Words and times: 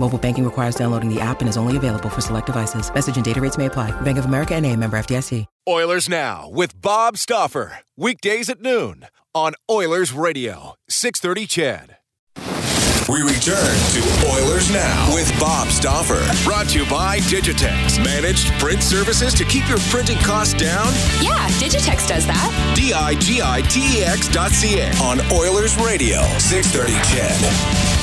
Mobile 0.00 0.18
banking 0.18 0.44
requires 0.46 0.76
downloading 0.76 1.12
the 1.12 1.20
app 1.20 1.40
and 1.40 1.48
is 1.48 1.58
only 1.58 1.76
available 1.76 2.08
for 2.08 2.22
select 2.22 2.46
devices. 2.46 2.92
Message 2.94 3.16
and 3.16 3.24
data 3.24 3.38
rates 3.38 3.58
may 3.58 3.66
apply. 3.66 3.90
Bank 4.00 4.16
of 4.16 4.24
America 4.24 4.54
and 4.54 4.64
a 4.64 4.74
member 4.74 4.98
FDIC. 4.98 5.44
Oilers 5.68 6.08
Now 6.08 6.48
with 6.48 6.80
Bob 6.80 7.18
Stauffer. 7.18 7.80
Weekdays 7.98 8.48
at 8.48 8.62
noon 8.62 9.06
on 9.34 9.52
Oilers 9.70 10.14
Radio, 10.14 10.74
630 10.88 11.46
CHED. 11.46 11.96
We 13.10 13.20
return 13.22 13.76
to 13.92 14.28
Oilers 14.30 14.70
Now 14.72 15.12
with 15.14 15.30
Bob 15.38 15.68
Stauffer. 15.68 16.24
Brought 16.44 16.68
to 16.70 16.78
you 16.78 16.88
by 16.88 17.18
Digitex. 17.18 18.02
Managed 18.02 18.52
print 18.58 18.82
services 18.82 19.34
to 19.34 19.44
keep 19.44 19.68
your 19.68 19.80
printing 19.90 20.18
costs 20.18 20.54
down? 20.54 20.86
Yeah, 21.20 21.46
Digitex 21.58 22.08
does 22.08 22.26
that. 22.26 22.72
D 22.74 22.94
I 22.94 23.16
G 23.16 23.40
I 23.42 23.60
T 23.62 23.98
E 23.98 24.04
X 24.04 24.28
dot 24.28 24.52
C 24.52 24.80
A 24.80 24.90
on 25.02 25.20
Oilers 25.30 25.76
Radio, 25.76 26.22
630 26.38 26.94
CHED. 27.12 27.99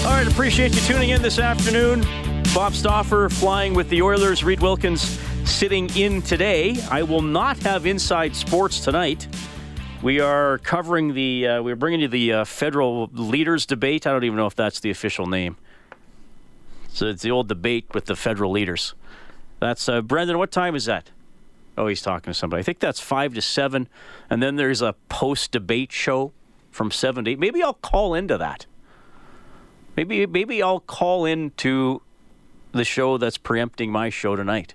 All 0.00 0.16
right, 0.16 0.26
appreciate 0.26 0.74
you 0.74 0.80
tuning 0.80 1.10
in 1.10 1.20
this 1.20 1.38
afternoon. 1.38 2.06
Bob 2.54 2.72
Stauffer 2.72 3.28
flying 3.28 3.74
with 3.74 3.90
the 3.90 4.00
Oilers. 4.00 4.42
Reed 4.42 4.60
Wilkins 4.60 5.02
sitting 5.44 5.94
in 5.94 6.22
today. 6.22 6.80
I 6.90 7.02
will 7.02 7.20
not 7.20 7.58
have 7.58 7.84
inside 7.84 8.34
sports 8.34 8.80
tonight. 8.80 9.28
We 10.02 10.18
are 10.18 10.56
covering 10.58 11.12
the, 11.12 11.46
uh, 11.46 11.62
we're 11.62 11.76
bringing 11.76 12.00
you 12.00 12.08
the 12.08 12.32
uh, 12.32 12.44
federal 12.46 13.10
leaders 13.12 13.66
debate. 13.66 14.06
I 14.06 14.12
don't 14.12 14.24
even 14.24 14.38
know 14.38 14.46
if 14.46 14.56
that's 14.56 14.80
the 14.80 14.88
official 14.88 15.26
name. 15.26 15.58
So 16.88 17.06
it's 17.06 17.22
the 17.22 17.30
old 17.30 17.48
debate 17.48 17.84
with 17.92 18.06
the 18.06 18.16
federal 18.16 18.50
leaders. 18.52 18.94
That's, 19.60 19.86
uh, 19.86 20.00
Brendan, 20.00 20.38
what 20.38 20.50
time 20.50 20.74
is 20.74 20.86
that? 20.86 21.10
Oh, 21.76 21.88
he's 21.88 22.00
talking 22.00 22.32
to 22.32 22.34
somebody. 22.34 22.60
I 22.60 22.62
think 22.62 22.78
that's 22.78 23.00
5 23.00 23.34
to 23.34 23.42
7. 23.42 23.86
And 24.30 24.42
then 24.42 24.56
there's 24.56 24.80
a 24.80 24.94
post 25.10 25.52
debate 25.52 25.92
show 25.92 26.32
from 26.70 26.90
7 26.90 27.26
to 27.26 27.32
8. 27.32 27.38
Maybe 27.38 27.62
I'll 27.62 27.74
call 27.74 28.14
into 28.14 28.38
that. 28.38 28.64
Maybe, 29.96 30.26
maybe 30.26 30.62
I'll 30.62 30.80
call 30.80 31.24
into 31.24 32.02
the 32.72 32.84
show 32.84 33.18
that's 33.18 33.38
preempting 33.38 33.90
my 33.90 34.10
show 34.10 34.36
tonight. 34.36 34.74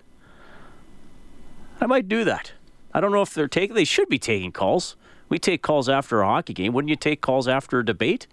I 1.79 1.85
might 1.85 2.07
do 2.07 2.23
that. 2.23 2.53
I 2.94 3.00
don't 3.00 3.12
know 3.12 3.22
if 3.22 3.34
they're 3.34 3.47
taking. 3.47 3.75
They 3.75 3.84
should 3.84 4.09
be 4.09 4.19
taking 4.19 4.51
calls. 4.51 4.95
We 5.28 5.39
take 5.39 5.62
calls 5.62 5.89
after 5.89 6.22
a 6.22 6.28
hockey 6.28 6.53
game. 6.53 6.73
Wouldn't 6.73 6.89
you 6.89 6.95
take 6.95 7.22
calls 7.22 7.47
after 7.47 7.79
a 7.79 7.85
debate? 7.85 8.28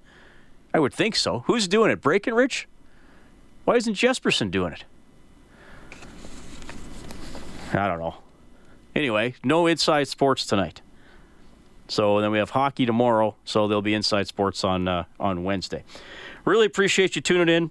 I 0.75 0.79
would 0.79 0.93
think 0.93 1.17
so. 1.17 1.41
Who's 1.47 1.69
doing 1.69 1.91
it? 1.91 2.01
Breakenridge? 2.01 2.67
Why 3.65 3.77
isn't 3.77 3.95
Jespersen 3.95 4.51
doing 4.51 4.73
it? 4.73 4.85
I 7.73 7.87
don't 7.87 7.99
know. 7.99 8.17
Anyway, 8.95 9.35
no 9.43 9.67
inside 9.67 10.09
sports 10.09 10.45
tonight. 10.45 10.83
So 11.89 12.21
then 12.21 12.31
we 12.31 12.39
have 12.39 12.51
hockey 12.51 12.87
tomorrow. 12.87 13.37
So 13.45 13.67
there'll 13.67 13.83
be 13.83 13.95
inside 13.95 14.27
sports 14.27 14.65
on 14.65 14.89
uh, 14.89 15.05
on 15.19 15.45
Wednesday. 15.45 15.85
Really 16.45 16.67
appreciate 16.67 17.17
you 17.17 17.23
tuning 17.23 17.55
in. 17.55 17.71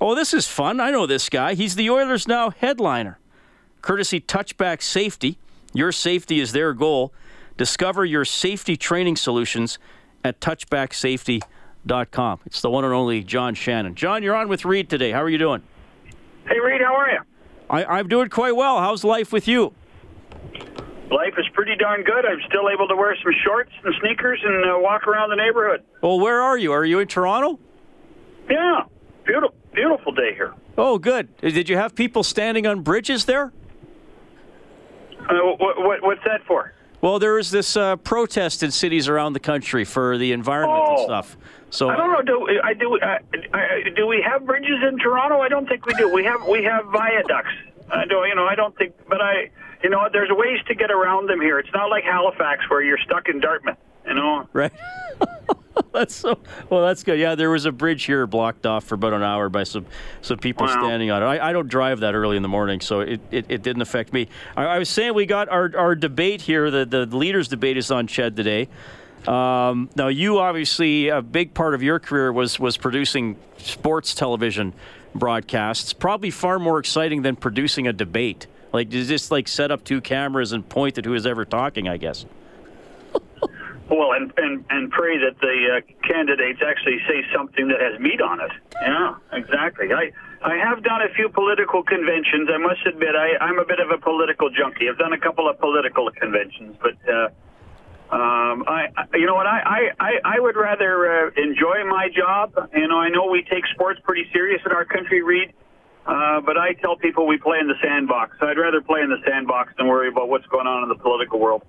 Oh, 0.00 0.14
this 0.14 0.34
is 0.34 0.46
fun. 0.46 0.80
I 0.80 0.90
know 0.90 1.06
this 1.06 1.28
guy. 1.28 1.54
He's 1.54 1.76
the 1.76 1.88
Oilers 1.90 2.28
Now 2.28 2.50
headliner. 2.50 3.18
Courtesy 3.80 4.20
Touchback 4.20 4.82
Safety. 4.82 5.38
Your 5.72 5.92
safety 5.92 6.40
is 6.40 6.52
their 6.52 6.72
goal. 6.72 7.12
Discover 7.56 8.04
your 8.04 8.24
safety 8.24 8.76
training 8.76 9.16
solutions 9.16 9.78
at 10.24 10.40
touchbacksafety.com. 10.40 12.40
It's 12.46 12.60
the 12.60 12.70
one 12.70 12.84
and 12.84 12.92
only 12.92 13.22
John 13.22 13.54
Shannon. 13.54 13.94
John, 13.94 14.22
you're 14.22 14.34
on 14.34 14.48
with 14.48 14.64
Reed 14.64 14.90
today. 14.90 15.12
How 15.12 15.22
are 15.22 15.28
you 15.28 15.38
doing? 15.38 15.62
Hey, 16.48 16.58
Reed, 16.60 16.80
how 16.80 16.94
are 16.94 17.10
you? 17.10 17.18
I, 17.70 17.84
I'm 17.84 18.08
doing 18.08 18.28
quite 18.28 18.56
well. 18.56 18.80
How's 18.80 19.04
life 19.04 19.32
with 19.32 19.48
you? 19.48 19.72
Life 21.10 21.34
is 21.38 21.46
pretty 21.52 21.76
darn 21.76 22.02
good. 22.02 22.26
I'm 22.26 22.40
still 22.48 22.68
able 22.68 22.88
to 22.88 22.96
wear 22.96 23.16
some 23.22 23.32
shorts 23.44 23.70
and 23.84 23.94
sneakers 24.00 24.40
and 24.44 24.64
uh, 24.64 24.78
walk 24.78 25.06
around 25.06 25.30
the 25.30 25.36
neighborhood. 25.36 25.82
Well, 26.02 26.18
where 26.18 26.40
are 26.40 26.58
you? 26.58 26.72
Are 26.72 26.84
you 26.84 26.98
in 26.98 27.08
Toronto? 27.08 27.58
Yeah, 28.50 28.82
beautiful, 29.24 29.54
beautiful 29.72 30.12
day 30.12 30.34
here. 30.34 30.52
Oh, 30.76 30.98
good. 30.98 31.36
Did 31.38 31.68
you 31.68 31.76
have 31.76 31.94
people 31.94 32.22
standing 32.22 32.66
on 32.66 32.80
bridges 32.82 33.24
there? 33.24 33.52
Uh, 35.20 35.34
what, 35.58 35.78
what, 35.78 36.02
what's 36.02 36.24
that 36.24 36.44
for? 36.46 36.72
Well, 37.00 37.18
there 37.18 37.38
is 37.38 37.50
this 37.50 37.76
uh, 37.76 37.96
protest 37.96 38.62
in 38.62 38.70
cities 38.70 39.08
around 39.08 39.34
the 39.34 39.40
country 39.40 39.84
for 39.84 40.16
the 40.18 40.32
environment 40.32 40.84
and 40.88 40.98
Oh. 41.00 41.04
stuff. 41.04 41.36
So 41.70 41.88
I 41.90 41.96
don't 41.96 42.12
know. 42.12 42.22
Do 42.22 42.60
I 42.62 42.72
do? 42.72 42.98
Uh, 43.00 43.18
I, 43.52 43.90
do 43.96 44.06
we 44.06 44.22
have 44.24 44.46
bridges 44.46 44.78
in 44.88 44.96
Toronto? 45.00 45.40
I 45.40 45.48
don't 45.48 45.68
think 45.68 45.86
we 45.86 45.94
do. 45.94 46.08
We 46.12 46.22
have 46.22 46.46
we 46.46 46.62
have 46.62 46.86
viaducts. 46.86 47.50
I 47.90 48.04
don't. 48.04 48.28
You 48.28 48.36
know, 48.36 48.46
I 48.46 48.54
don't 48.54 48.76
think. 48.78 48.94
But 49.08 49.20
I, 49.20 49.50
you 49.82 49.90
know, 49.90 50.08
there's 50.12 50.30
ways 50.30 50.60
to 50.68 50.74
get 50.76 50.92
around 50.92 51.28
them 51.28 51.40
here. 51.40 51.58
It's 51.58 51.72
not 51.74 51.90
like 51.90 52.04
Halifax 52.04 52.70
where 52.70 52.80
you're 52.80 52.98
stuck 52.98 53.28
in 53.28 53.40
Dartmouth. 53.40 53.76
You 54.06 54.14
know. 54.14 54.48
right. 54.52 54.72
that's 55.92 56.14
so. 56.14 56.38
Well, 56.70 56.82
that's 56.82 57.02
good. 57.02 57.18
Yeah, 57.18 57.34
there 57.34 57.50
was 57.50 57.64
a 57.64 57.72
bridge 57.72 58.04
here 58.04 58.26
blocked 58.26 58.66
off 58.66 58.84
for 58.84 58.94
about 58.94 59.12
an 59.12 59.22
hour 59.22 59.48
by 59.48 59.64
some 59.64 59.86
some 60.22 60.38
people 60.38 60.66
Wow. 60.66 60.72
standing 60.72 61.10
on 61.10 61.22
it. 61.22 61.26
I, 61.26 61.50
I 61.50 61.52
don't 61.52 61.68
drive 61.68 62.00
that 62.00 62.14
early 62.14 62.36
in 62.36 62.42
the 62.42 62.48
morning, 62.48 62.80
so 62.80 63.00
it, 63.00 63.20
it, 63.30 63.46
it 63.48 63.62
didn't 63.62 63.82
affect 63.82 64.12
me. 64.12 64.28
I, 64.56 64.64
I 64.64 64.78
was 64.78 64.88
saying 64.88 65.14
we 65.14 65.26
got 65.26 65.48
our, 65.48 65.70
our 65.76 65.94
debate 65.94 66.42
here. 66.42 66.70
The 66.70 66.84
the 66.84 67.06
leaders 67.06 67.48
debate 67.48 67.76
is 67.76 67.90
on 67.90 68.06
Ched 68.06 68.36
today. 68.36 68.68
Um, 69.26 69.88
now, 69.96 70.08
you 70.08 70.38
obviously 70.38 71.08
a 71.08 71.22
big 71.22 71.54
part 71.54 71.74
of 71.74 71.82
your 71.82 71.98
career 71.98 72.32
was 72.32 72.60
was 72.60 72.76
producing 72.76 73.36
sports 73.56 74.14
television 74.14 74.74
broadcasts. 75.14 75.92
Probably 75.92 76.30
far 76.30 76.58
more 76.58 76.78
exciting 76.78 77.22
than 77.22 77.36
producing 77.36 77.86
a 77.88 77.92
debate. 77.92 78.46
Like 78.72 78.92
you 78.92 79.04
just 79.04 79.30
like 79.30 79.48
set 79.48 79.70
up 79.70 79.84
two 79.84 80.00
cameras 80.00 80.52
and 80.52 80.68
point 80.68 80.98
at 80.98 81.04
who 81.04 81.14
is 81.14 81.26
ever 81.26 81.44
talking. 81.44 81.88
I 81.88 81.96
guess. 81.96 82.26
Well, 83.90 84.12
and 84.12 84.32
and 84.38 84.64
and 84.70 84.90
pray 84.90 85.18
that 85.18 85.38
the 85.40 85.56
uh, 85.76 86.08
candidates 86.08 86.60
actually 86.66 86.98
say 87.06 87.22
something 87.34 87.68
that 87.68 87.80
has 87.80 88.00
meat 88.00 88.20
on 88.22 88.40
it. 88.40 88.50
Yeah, 88.80 89.14
exactly. 89.32 89.92
I 89.92 90.10
I 90.42 90.56
have 90.56 90.82
done 90.82 91.02
a 91.02 91.12
few 91.14 91.28
political 91.28 91.82
conventions. 91.82 92.48
I 92.48 92.56
must 92.56 92.80
admit, 92.86 93.14
I 93.14 93.36
I'm 93.44 93.58
a 93.58 93.64
bit 93.64 93.80
of 93.80 93.90
a 93.90 93.98
political 93.98 94.48
junkie. 94.48 94.88
I've 94.88 94.98
done 94.98 95.12
a 95.12 95.20
couple 95.20 95.48
of 95.48 95.58
political 95.58 96.10
conventions, 96.10 96.76
but. 96.80 96.96
Uh, 97.08 97.28
um, 98.10 98.62
I, 98.68 98.88
you 99.14 99.26
know 99.26 99.34
what? 99.34 99.46
I, 99.46 99.58
I, 99.64 99.80
I, 99.98 100.36
I 100.36 100.38
would 100.38 100.54
rather 100.56 101.26
uh, 101.26 101.30
enjoy 101.36 101.82
my 101.88 102.08
job. 102.14 102.52
You 102.72 102.86
know, 102.86 103.00
I 103.00 103.08
know 103.08 103.26
we 103.26 103.42
take 103.42 103.64
sports 103.74 103.98
pretty 104.04 104.28
serious 104.30 104.60
in 104.64 104.70
our 104.70 104.84
country, 104.84 105.22
Reed. 105.22 105.52
Uh, 106.06 106.40
but 106.42 106.58
I 106.58 106.74
tell 106.74 106.96
people 106.96 107.26
we 107.26 107.38
play 107.38 107.58
in 107.58 107.66
the 107.66 107.74
sandbox. 107.82 108.36
I'd 108.42 108.58
rather 108.58 108.82
play 108.82 109.00
in 109.00 109.08
the 109.08 109.18
sandbox 109.26 109.72
than 109.78 109.88
worry 109.88 110.08
about 110.08 110.28
what's 110.28 110.46
going 110.46 110.66
on 110.66 110.82
in 110.82 110.90
the 110.90 110.96
political 110.96 111.40
world. 111.40 111.64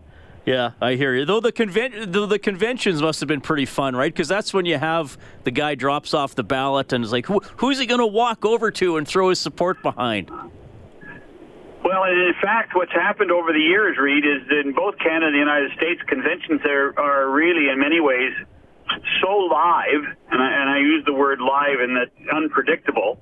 Yeah, 0.46 0.72
I 0.80 0.94
hear 0.94 1.16
you. 1.16 1.26
Though 1.26 1.40
the 1.40 1.52
conven- 1.52 2.12
though 2.12 2.28
the 2.28 2.38
conventions 2.38 3.02
must 3.02 3.20
have 3.20 3.28
been 3.28 3.42
pretty 3.42 3.66
fun, 3.66 3.96
right? 3.96 4.14
Because 4.14 4.28
that's 4.28 4.54
when 4.54 4.66
you 4.66 4.78
have 4.78 5.18
the 5.44 5.52
guy 5.52 5.74
drops 5.74 6.14
off 6.14 6.36
the 6.36 6.44
ballot 6.44 6.94
and 6.94 7.04
is 7.04 7.12
like, 7.12 7.26
Who, 7.26 7.40
"Who's 7.58 7.80
he 7.80 7.88
going 7.88 8.00
to 8.00 8.06
walk 8.06 8.46
over 8.46 8.70
to 8.72 8.98
and 8.98 9.08
throw 9.08 9.30
his 9.30 9.40
support 9.40 9.82
behind?" 9.82 10.30
Well, 11.84 12.04
in 12.06 12.34
fact, 12.42 12.76
what's 12.76 12.92
happened 12.92 13.32
over 13.32 13.54
the 13.54 13.60
years, 13.60 13.98
Reed, 13.98 14.26
is 14.26 14.48
that 14.50 14.62
in 14.66 14.74
both 14.74 14.98
Canada 14.98 15.28
and 15.28 15.36
the 15.36 15.40
United 15.40 15.72
States, 15.78 16.02
conventions 16.08 16.62
are, 16.66 17.00
are 17.00 17.30
really, 17.30 17.70
in 17.70 17.80
many 17.80 18.00
ways, 18.00 18.34
so 19.22 19.30
live, 19.38 20.02
and 20.32 20.42
I, 20.42 20.62
and 20.62 20.70
I 20.70 20.80
use 20.80 21.06
the 21.06 21.14
word 21.14 21.40
live 21.42 21.80
and 21.80 21.96
that 21.96 22.10
unpredictable, 22.34 23.22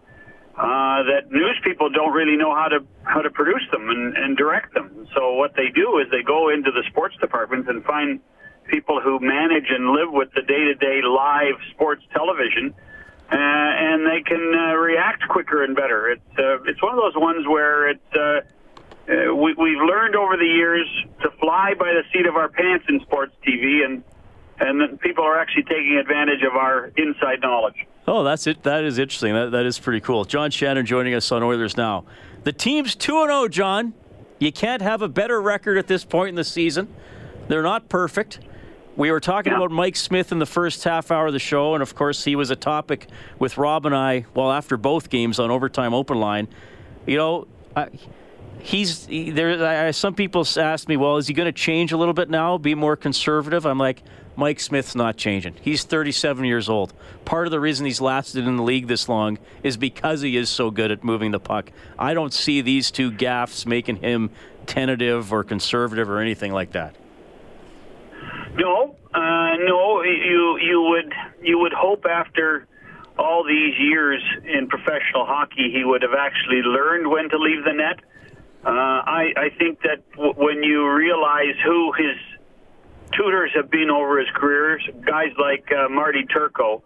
uh, 0.57 1.01
that 1.09 1.31
news 1.31 1.57
people 1.63 1.89
don't 1.89 2.13
really 2.13 2.37
know 2.37 2.53
how 2.53 2.67
to 2.67 2.85
how 3.03 3.21
to 3.21 3.29
produce 3.31 3.63
them 3.71 3.89
and, 3.89 4.15
and 4.15 4.37
direct 4.37 4.73
them. 4.73 5.07
So 5.15 5.33
what 5.33 5.55
they 5.55 5.69
do 5.73 5.97
is 5.97 6.11
they 6.11 6.21
go 6.21 6.49
into 6.49 6.71
the 6.71 6.83
sports 6.89 7.15
departments 7.19 7.67
and 7.69 7.83
find 7.83 8.19
people 8.65 9.01
who 9.01 9.19
manage 9.19 9.65
and 9.69 9.89
live 9.89 10.11
with 10.11 10.29
the 10.35 10.41
day-to-day 10.41 11.01
live 11.01 11.55
sports 11.71 12.03
television, 12.13 12.73
uh, 13.31 13.35
and 13.35 14.05
they 14.05 14.21
can 14.21 14.53
uh, 14.53 14.75
react 14.75 15.27
quicker 15.27 15.63
and 15.63 15.75
better. 15.75 16.11
It's 16.11 16.37
uh, 16.37 16.61
it's 16.69 16.81
one 16.83 16.93
of 16.93 17.01
those 17.01 17.15
ones 17.15 17.47
where 17.47 17.89
it's. 17.89 18.13
Uh, 18.15 18.41
uh, 19.03 19.35
we, 19.35 19.53
we've 19.59 19.83
learned 19.83 20.15
over 20.15 20.37
the 20.37 20.45
years 20.45 20.87
to 21.21 21.29
fly 21.31 21.73
by 21.77 21.91
the 21.91 22.03
seat 22.13 22.25
of 22.25 22.37
our 22.37 22.47
pants 22.47 22.85
in 22.87 23.01
sports 23.01 23.35
TV, 23.45 23.83
and 23.83 24.01
and 24.59 24.79
then 24.79 24.97
people 24.97 25.23
are 25.23 25.39
actually 25.39 25.63
taking 25.63 25.97
advantage 25.99 26.43
of 26.43 26.55
our 26.55 26.91
inside 26.97 27.41
knowledge. 27.41 27.75
Oh, 28.07 28.23
that's 28.23 28.47
it. 28.47 28.63
That 28.63 28.83
is 28.83 28.97
interesting. 28.97 29.33
That, 29.33 29.51
that 29.51 29.65
is 29.65 29.79
pretty 29.79 30.01
cool. 30.01 30.25
John 30.25 30.51
Shannon 30.51 30.85
joining 30.85 31.13
us 31.13 31.31
on 31.31 31.41
Oilers 31.41 31.77
Now. 31.77 32.05
The 32.43 32.51
team's 32.51 32.95
2 32.95 33.11
0, 33.11 33.47
John. 33.47 33.93
You 34.39 34.51
can't 34.51 34.81
have 34.81 35.01
a 35.01 35.07
better 35.07 35.41
record 35.41 35.77
at 35.77 35.87
this 35.87 36.03
point 36.03 36.29
in 36.29 36.35
the 36.35 36.43
season. 36.43 36.93
They're 37.47 37.63
not 37.63 37.87
perfect. 37.87 38.39
We 38.95 39.09
were 39.09 39.19
talking 39.19 39.51
yeah. 39.51 39.57
about 39.57 39.71
Mike 39.71 39.95
Smith 39.95 40.31
in 40.31 40.39
the 40.39 40.45
first 40.45 40.83
half 40.83 41.09
hour 41.11 41.27
of 41.27 41.33
the 41.33 41.39
show, 41.39 41.73
and 41.73 41.81
of 41.81 41.95
course, 41.95 42.25
he 42.25 42.35
was 42.35 42.51
a 42.51 42.55
topic 42.55 43.07
with 43.39 43.57
Rob 43.57 43.85
and 43.85 43.95
I, 43.95 44.25
well, 44.35 44.51
after 44.51 44.77
both 44.77 45.09
games 45.09 45.39
on 45.39 45.49
Overtime 45.49 45.93
Open 45.93 46.19
Line. 46.19 46.47
You 47.07 47.17
know, 47.17 47.47
I, 47.75 47.87
he's 48.63 49.05
he, 49.05 49.29
there. 49.29 49.91
Some 49.93 50.15
people 50.15 50.45
asked 50.57 50.87
me, 50.87 50.97
well, 50.97 51.17
is 51.17 51.27
he 51.27 51.33
going 51.33 51.45
to 51.45 51.51
change 51.51 51.91
a 51.91 51.97
little 51.97 52.13
bit 52.13 52.29
now, 52.29 52.57
be 52.57 52.73
more 52.73 52.95
conservative? 52.95 53.65
I'm 53.65 53.77
like, 53.77 54.01
Mike 54.35 54.59
Smith's 54.59 54.95
not 54.95 55.17
changing. 55.17 55.55
He's 55.61 55.83
37 55.83 56.45
years 56.45 56.69
old. 56.69 56.93
Part 57.25 57.45
of 57.45 57.51
the 57.51 57.59
reason 57.59 57.85
he's 57.85 58.01
lasted 58.01 58.47
in 58.47 58.57
the 58.57 58.63
league 58.63 58.87
this 58.87 59.07
long 59.07 59.37
is 59.61 59.77
because 59.77 60.21
he 60.21 60.35
is 60.37 60.49
so 60.49 60.71
good 60.71 60.89
at 60.89 61.03
moving 61.03 61.31
the 61.31 61.39
puck. 61.39 61.71
I 61.99 62.13
don't 62.13 62.33
see 62.33 62.61
these 62.61 62.89
two 62.89 63.11
gaffes 63.11 63.65
making 63.65 63.97
him 63.97 64.31
tentative 64.65 65.31
or 65.31 65.43
conservative 65.43 66.09
or 66.09 66.19
anything 66.19 66.51
like 66.51 66.71
that. 66.71 66.95
No, 68.55 68.95
uh, 69.13 69.55
no. 69.57 70.03
You 70.03 70.57
you 70.61 70.81
would 70.81 71.13
you 71.41 71.59
would 71.59 71.73
hope 71.73 72.05
after 72.05 72.67
all 73.17 73.43
these 73.43 73.73
years 73.79 74.21
in 74.43 74.67
professional 74.67 75.25
hockey, 75.25 75.71
he 75.71 75.83
would 75.83 76.01
have 76.01 76.13
actually 76.17 76.61
learned 76.61 77.09
when 77.09 77.29
to 77.29 77.37
leave 77.37 77.63
the 77.65 77.73
net. 77.73 77.99
Uh, 78.65 78.69
I 78.69 79.33
I 79.35 79.49
think 79.59 79.81
that 79.81 80.09
w- 80.13 80.33
when 80.35 80.63
you 80.63 80.89
realize 80.89 81.55
who 81.65 81.91
his 81.93 82.15
tutors 83.11 83.51
have 83.55 83.69
been 83.69 83.89
over 83.89 84.19
his 84.19 84.29
career, 84.35 84.79
guys 85.05 85.31
like 85.37 85.69
uh, 85.71 85.89
Marty 85.89 86.23
Turco, 86.25 86.81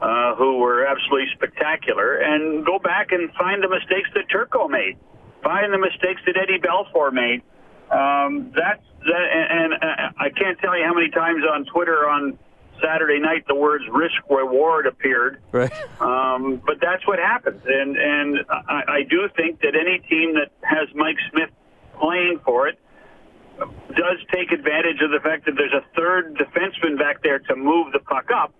uh, 0.00 0.34
who 0.36 0.58
were 0.58 0.86
absolutely 0.86 1.28
spectacular, 1.34 2.16
and 2.18 2.64
go 2.64 2.78
back 2.78 3.10
and 3.10 3.32
find 3.34 3.62
the 3.62 3.68
mistakes 3.68 4.08
that 4.14 4.28
Turco 4.30 4.68
made, 4.68 4.96
find 5.42 5.72
the 5.72 5.78
mistakes 5.78 6.22
that 6.26 6.36
Eddie 6.36 6.60
Belfour 6.60 7.12
made. 7.12 7.42
Um, 7.90 8.52
that's 8.54 8.82
that, 9.04 9.26
and, 9.32 9.72
and 9.72 9.82
uh, 9.82 10.12
I 10.18 10.30
can't 10.30 10.58
tell 10.60 10.78
you 10.78 10.84
how 10.84 10.94
many 10.94 11.10
times 11.10 11.42
on 11.50 11.64
Twitter 11.66 12.08
on 12.08 12.38
Saturday 12.82 13.18
night 13.18 13.44
the 13.48 13.54
words 13.54 13.84
risk 13.92 14.16
reward 14.28 14.86
appeared. 14.86 15.40
Right. 15.52 15.72
Um, 16.00 16.62
but 16.64 16.76
that's 16.80 17.06
what 17.06 17.18
happens, 17.18 17.62
and 17.66 17.96
and 17.96 18.38
I, 18.50 18.82
I 18.88 19.02
do 19.08 19.28
think 19.36 19.60
that 19.60 19.74
any 19.74 19.98
team 20.08 20.34
that 20.34 20.52
has 20.62 20.88
Mike 20.94 21.18
Smith 21.30 21.50
playing 21.98 22.40
for 22.44 22.68
it 22.68 22.78
does 23.58 24.20
take 24.32 24.52
advantage 24.52 25.00
of 25.00 25.10
the 25.10 25.20
fact 25.22 25.46
that 25.46 25.56
there's 25.56 25.72
a 25.72 25.84
third 25.96 26.36
defenseman 26.36 26.98
back 26.98 27.22
there 27.22 27.38
to 27.38 27.56
move 27.56 27.92
the 27.92 28.00
puck 28.00 28.28
up. 28.34 28.52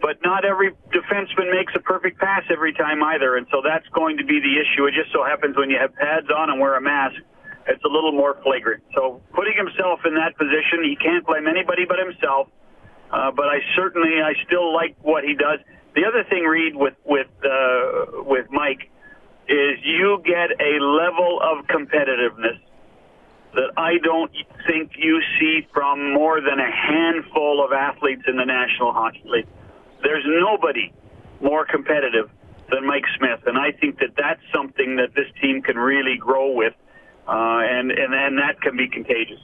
But 0.00 0.20
not 0.22 0.44
every 0.44 0.72
defenseman 0.92 1.50
makes 1.52 1.72
a 1.74 1.80
perfect 1.80 2.18
pass 2.18 2.42
every 2.50 2.72
time 2.72 3.02
either, 3.02 3.36
and 3.36 3.46
so 3.50 3.62
that's 3.64 3.86
going 3.94 4.18
to 4.18 4.24
be 4.24 4.40
the 4.40 4.60
issue. 4.60 4.84
It 4.84 4.92
just 4.92 5.12
so 5.12 5.24
happens 5.24 5.56
when 5.56 5.70
you 5.70 5.78
have 5.80 5.94
pads 5.94 6.28
on 6.34 6.50
and 6.50 6.60
wear 6.60 6.76
a 6.76 6.80
mask, 6.80 7.16
it's 7.66 7.84
a 7.84 7.88
little 7.88 8.12
more 8.12 8.36
flagrant. 8.42 8.82
So 8.94 9.22
putting 9.32 9.56
himself 9.56 10.00
in 10.04 10.14
that 10.16 10.36
position, 10.36 10.84
he 10.84 10.96
can't 10.96 11.24
blame 11.24 11.46
anybody 11.48 11.84
but 11.88 11.98
himself. 11.98 12.48
Uh, 13.14 13.30
but 13.30 13.46
I 13.46 13.60
certainly, 13.76 14.20
I 14.20 14.32
still 14.44 14.74
like 14.74 14.96
what 15.02 15.22
he 15.22 15.34
does. 15.34 15.60
The 15.94 16.04
other 16.04 16.24
thing, 16.28 16.42
Reed, 16.42 16.74
with 16.74 16.94
with 17.04 17.28
uh, 17.44 18.24
with 18.26 18.46
Mike, 18.50 18.90
is 19.48 19.78
you 19.84 20.20
get 20.24 20.50
a 20.58 20.82
level 20.82 21.38
of 21.40 21.64
competitiveness 21.66 22.58
that 23.54 23.70
I 23.76 23.98
don't 24.02 24.32
think 24.66 24.92
you 24.98 25.22
see 25.38 25.64
from 25.72 26.12
more 26.12 26.40
than 26.40 26.58
a 26.58 26.68
handful 26.68 27.64
of 27.64 27.72
athletes 27.72 28.22
in 28.26 28.36
the 28.36 28.44
National 28.44 28.92
Hockey 28.92 29.22
League. 29.26 29.46
There's 30.02 30.24
nobody 30.26 30.92
more 31.40 31.64
competitive 31.64 32.28
than 32.72 32.84
Mike 32.84 33.04
Smith, 33.16 33.46
and 33.46 33.56
I 33.56 33.70
think 33.70 34.00
that 34.00 34.16
that's 34.16 34.42
something 34.52 34.96
that 34.96 35.14
this 35.14 35.30
team 35.40 35.62
can 35.62 35.76
really 35.76 36.16
grow 36.16 36.50
with, 36.50 36.74
uh, 37.28 37.30
and, 37.30 37.92
and 37.92 38.12
and 38.12 38.38
that 38.38 38.60
can 38.60 38.76
be 38.76 38.88
contagious. 38.88 39.38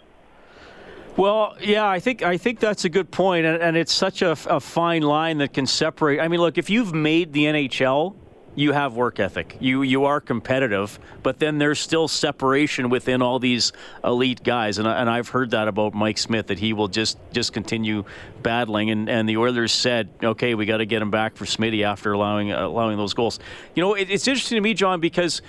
Well, 1.21 1.55
yeah, 1.61 1.87
I 1.87 2.01
think 2.01 2.23
I 2.23 2.39
think 2.39 2.61
that's 2.61 2.87
a 2.87 2.89
good 2.89 3.11
point, 3.11 3.45
and, 3.45 3.63
and 3.63 3.77
it's 3.77 3.93
such 3.93 4.23
a, 4.23 4.33
a 4.47 4.59
fine 4.59 5.03
line 5.03 5.37
that 5.39 5.53
can 5.53 5.67
separate. 5.67 6.19
I 6.19 6.29
mean, 6.29 6.41
look, 6.41 6.57
if 6.57 6.71
you've 6.71 6.95
made 6.95 7.35
the 7.35 7.45
NHL 7.45 8.15
you 8.57 8.73
have 8.73 8.95
work 8.97 9.21
ethic. 9.21 9.57
You 9.61 9.83
you 9.83 10.07
are 10.07 10.21
competitive, 10.21 10.99
but 11.23 11.39
then 11.39 11.59
there's 11.59 11.79
still 11.79 12.09
separation 12.09 12.91
within 12.91 13.23
all 13.23 13.39
these 13.39 13.73
elite 14.03 14.43
guys. 14.43 14.79
And, 14.79 14.89
and 14.89 15.09
I've 15.09 15.29
heard 15.29 15.53
that 15.53 15.69
about 15.69 15.95
Mike 15.95 16.19
Smith 16.19 16.49
that 16.49 16.59
he 16.59 16.73
will 16.73 16.89
just 16.89 17.17
just 17.33 17.53
continue 17.53 18.05
battling. 18.43 18.91
And, 18.91 19.09
and 19.09 19.29
the 19.29 19.37
Oilers 19.37 19.73
said, 19.73 20.09
okay, 20.23 20.55
we 20.57 20.67
got 20.67 20.79
to 20.79 20.87
get 20.87 21.01
him 21.01 21.13
back 21.13 21.37
for 21.37 21.45
Smitty 21.45 21.85
after 21.85 22.13
allowing 22.13 22.51
allowing 22.51 22.97
those 22.97 23.15
goals. 23.15 23.39
You 23.75 23.83
know, 23.83 23.95
it, 23.95 24.11
it's 24.11 24.27
interesting 24.27 24.57
to 24.57 24.63
me, 24.63 24.75
John, 24.75 25.01
because 25.01 25.43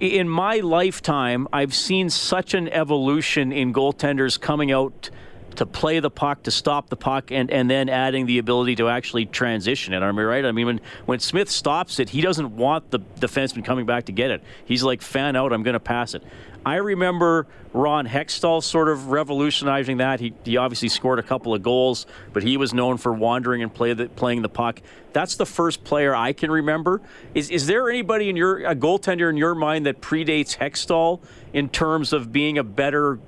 in 0.00 0.28
my 0.28 0.56
lifetime, 0.56 1.46
I've 1.52 1.74
seen 1.74 2.08
such 2.08 2.54
an 2.54 2.68
evolution 2.68 3.52
in 3.52 3.72
goaltenders 3.74 4.40
coming 4.40 4.72
out 4.72 5.10
to 5.60 5.66
play 5.66 6.00
the 6.00 6.08
puck, 6.08 6.44
to 6.44 6.50
stop 6.50 6.88
the 6.88 6.96
puck, 6.96 7.30
and, 7.30 7.50
and 7.50 7.70
then 7.70 7.90
adding 7.90 8.24
the 8.24 8.38
ability 8.38 8.76
to 8.76 8.88
actually 8.88 9.26
transition 9.26 9.92
it. 9.92 10.02
Am 10.02 10.18
I 10.18 10.22
right? 10.22 10.42
I 10.46 10.52
mean, 10.52 10.64
when, 10.64 10.80
when 11.04 11.20
Smith 11.20 11.50
stops 11.50 12.00
it, 12.00 12.08
he 12.08 12.22
doesn't 12.22 12.56
want 12.56 12.90
the 12.90 12.98
defenseman 12.98 13.62
coming 13.62 13.84
back 13.84 14.06
to 14.06 14.12
get 14.12 14.30
it. 14.30 14.42
He's 14.64 14.82
like, 14.82 15.02
fan 15.02 15.36
out, 15.36 15.52
I'm 15.52 15.62
going 15.62 15.74
to 15.74 15.78
pass 15.78 16.14
it. 16.14 16.22
I 16.64 16.76
remember 16.76 17.46
Ron 17.74 18.08
Hextall 18.08 18.62
sort 18.62 18.88
of 18.88 19.08
revolutionizing 19.08 19.98
that. 19.98 20.18
He, 20.18 20.32
he 20.46 20.56
obviously 20.56 20.88
scored 20.88 21.18
a 21.18 21.22
couple 21.22 21.52
of 21.52 21.62
goals, 21.62 22.06
but 22.32 22.42
he 22.42 22.56
was 22.56 22.72
known 22.72 22.96
for 22.96 23.12
wandering 23.12 23.62
and 23.62 23.72
play 23.72 23.92
the, 23.92 24.08
playing 24.08 24.40
the 24.40 24.48
puck. 24.48 24.80
That's 25.12 25.36
the 25.36 25.46
first 25.46 25.84
player 25.84 26.14
I 26.14 26.32
can 26.32 26.50
remember. 26.50 27.02
Is, 27.34 27.50
is 27.50 27.66
there 27.66 27.90
anybody 27.90 28.30
in 28.30 28.36
your 28.36 28.64
a 28.64 28.74
goaltender 28.74 29.28
in 29.28 29.36
your 29.36 29.54
mind 29.54 29.84
that 29.84 30.00
predates 30.00 30.56
Hextall 30.56 31.20
in 31.52 31.68
terms 31.68 32.14
of 32.14 32.32
being 32.32 32.56
a 32.56 32.64
better 32.64 33.18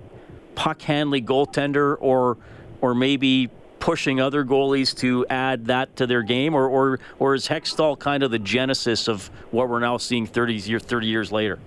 puck 0.54 0.82
handling 0.82 1.26
goaltender 1.26 1.96
or 2.00 2.38
or 2.80 2.94
maybe 2.94 3.50
pushing 3.78 4.20
other 4.20 4.44
goalies 4.44 4.96
to 4.96 5.26
add 5.26 5.66
that 5.66 5.96
to 5.96 6.06
their 6.06 6.22
game 6.22 6.54
or 6.54 6.68
or, 6.68 7.00
or 7.18 7.34
is 7.34 7.48
Hextall 7.48 7.98
kind 7.98 8.22
of 8.22 8.30
the 8.30 8.38
genesis 8.38 9.08
of 9.08 9.28
what 9.50 9.68
we're 9.68 9.80
now 9.80 9.96
seeing 9.96 10.26
30 10.26 10.54
years 10.54 10.82
30 10.82 11.06
years 11.06 11.32
later? 11.32 11.58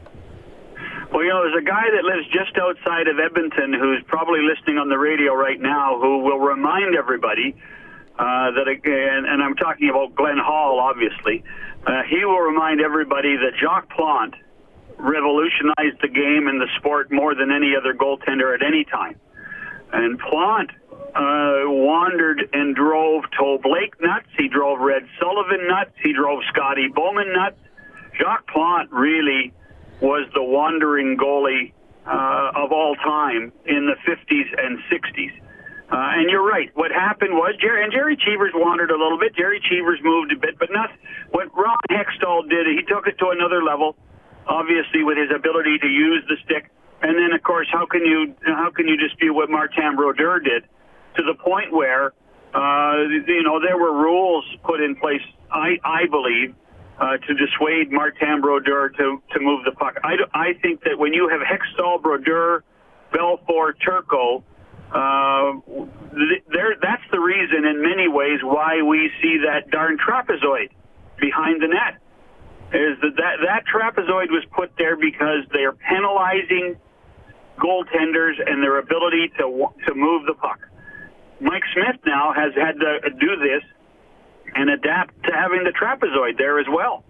Well, 1.11 1.23
you 1.23 1.29
know, 1.29 1.43
there's 1.43 1.61
a 1.61 1.65
guy 1.65 1.85
that 1.95 2.03
lives 2.03 2.27
just 2.27 2.57
outside 2.57 3.07
of 3.07 3.19
Edmonton 3.19 3.73
who's 3.73 4.03
probably 4.07 4.41
listening 4.41 4.77
on 4.77 4.89
the 4.89 4.97
radio 4.97 5.33
right 5.33 5.59
now 5.59 5.99
who 5.99 6.19
will 6.19 6.39
remind 6.39 6.95
everybody 6.95 7.55
uh, 8.17 8.51
that, 8.51 8.67
and, 8.67 9.25
and 9.25 9.43
I'm 9.43 9.55
talking 9.55 9.89
about 9.89 10.15
Glenn 10.15 10.37
Hall, 10.37 10.79
obviously. 10.79 11.43
Uh, 11.85 12.01
he 12.03 12.25
will 12.25 12.39
remind 12.39 12.81
everybody 12.81 13.37
that 13.37 13.53
Jacques 13.59 13.89
Plante 13.89 14.35
revolutionized 14.97 16.01
the 16.01 16.07
game 16.07 16.47
and 16.47 16.59
the 16.59 16.67
sport 16.77 17.11
more 17.11 17.35
than 17.35 17.51
any 17.51 17.73
other 17.75 17.93
goaltender 17.93 18.53
at 18.53 18.63
any 18.65 18.85
time. 18.85 19.15
And 19.91 20.19
Plante 20.19 20.71
uh, 21.15 21.63
wandered 21.69 22.49
and 22.53 22.75
drove 22.75 23.23
Toe 23.37 23.57
Blake 23.61 23.99
nuts. 24.01 24.27
He 24.37 24.47
drove 24.47 24.79
Red 24.79 25.03
Sullivan 25.19 25.67
nuts. 25.67 25.91
He 26.03 26.13
drove 26.13 26.41
Scotty 26.51 26.87
Bowman 26.93 27.31
nuts. 27.33 27.57
Jacques 28.19 28.47
Plante 28.47 28.91
really 28.91 29.53
was 30.01 30.27
the 30.33 30.43
wandering 30.43 31.17
goalie 31.17 31.71
uh, 32.05 32.51
of 32.55 32.71
all 32.71 32.95
time 32.95 33.51
in 33.65 33.87
the 33.87 33.95
50s 34.03 34.49
and 34.57 34.79
60s. 34.91 35.31
Uh, 35.91 36.17
and 36.17 36.29
you're 36.29 36.45
right. 36.45 36.71
What 36.73 36.91
happened 36.91 37.33
was 37.33 37.55
Gerry 37.61 37.83
and 37.83 37.91
Gerry 37.91 38.17
Cheevers 38.17 38.51
wandered 38.55 38.89
a 38.89 38.97
little 38.97 39.19
bit. 39.19 39.35
Gerry 39.35 39.61
Cheevers 39.69 39.99
moved 40.03 40.33
a 40.33 40.35
bit, 40.35 40.57
but 40.57 40.69
not 40.71 40.89
what 41.31 41.47
Ron 41.55 41.77
Hextall 41.91 42.49
did. 42.49 42.65
He 42.67 42.81
took 42.83 43.07
it 43.07 43.17
to 43.19 43.29
another 43.29 43.63
level 43.63 43.95
obviously 44.47 45.03
with 45.03 45.17
his 45.17 45.29
ability 45.35 45.77
to 45.79 45.87
use 45.87 46.23
the 46.27 46.37
stick. 46.45 46.69
And 47.01 47.17
then, 47.17 47.33
of 47.33 47.43
course, 47.43 47.67
how 47.71 47.85
can 47.85 48.05
you 48.05 48.35
how 48.45 48.71
can 48.71 48.87
you 48.87 48.97
dispute 48.97 49.33
what 49.33 49.49
Martin 49.49 49.95
Brodeur 49.95 50.39
did 50.39 50.63
to 51.17 51.23
the 51.23 51.35
point 51.35 51.71
where 51.71 52.13
uh, 52.53 53.03
you 53.27 53.43
know 53.43 53.59
there 53.59 53.77
were 53.77 53.93
rules 53.93 54.45
put 54.63 54.81
in 54.81 54.95
place, 54.95 55.21
I 55.51 55.77
I 55.83 56.07
believe, 56.09 56.55
uh, 56.99 57.17
to 57.17 57.33
dissuade 57.33 57.91
Martin 57.91 58.41
Brodeur 58.41 58.89
to 58.89 59.21
to 59.33 59.39
move 59.39 59.65
the 59.65 59.71
puck. 59.71 59.97
I, 60.03 60.15
I 60.33 60.53
think 60.61 60.83
that 60.83 60.97
when 60.97 61.13
you 61.13 61.29
have 61.29 61.41
Hextall, 61.41 62.01
Brodeur, 62.01 62.63
Belfour, 63.13 63.73
Turco, 63.83 64.43
uh, 64.91 65.53
there 66.47 66.75
that's 66.81 67.03
the 67.11 67.19
reason 67.19 67.65
in 67.65 67.81
many 67.81 68.07
ways 68.07 68.39
why 68.41 68.81
we 68.81 69.11
see 69.21 69.37
that 69.45 69.69
darn 69.69 69.97
trapezoid 69.97 70.69
behind 71.19 71.61
the 71.61 71.67
net 71.67 71.99
is 72.75 72.99
that, 73.01 73.15
that 73.17 73.35
that 73.45 73.63
trapezoid 73.65 74.29
was 74.29 74.43
put 74.51 74.71
there 74.77 74.95
because 74.95 75.47
they 75.53 75.63
are 75.63 75.73
penalizing 75.73 76.75
goaltenders 77.57 78.35
and 78.45 78.61
their 78.61 78.79
ability 78.79 79.31
to 79.39 79.67
to 79.87 79.95
move 79.95 80.25
the 80.25 80.33
puck. 80.33 80.59
Mike 81.39 81.63
Smith 81.73 81.99
now 82.05 82.33
has 82.33 82.53
had 82.55 82.79
to 82.79 83.09
do 83.19 83.35
this 83.37 83.63
and 84.55 84.69
adapt 84.69 85.13
to 85.23 85.31
having 85.31 85.63
the 85.63 85.71
trapezoid 85.71 86.37
there 86.37 86.59
as 86.59 86.67
well. 86.69 87.03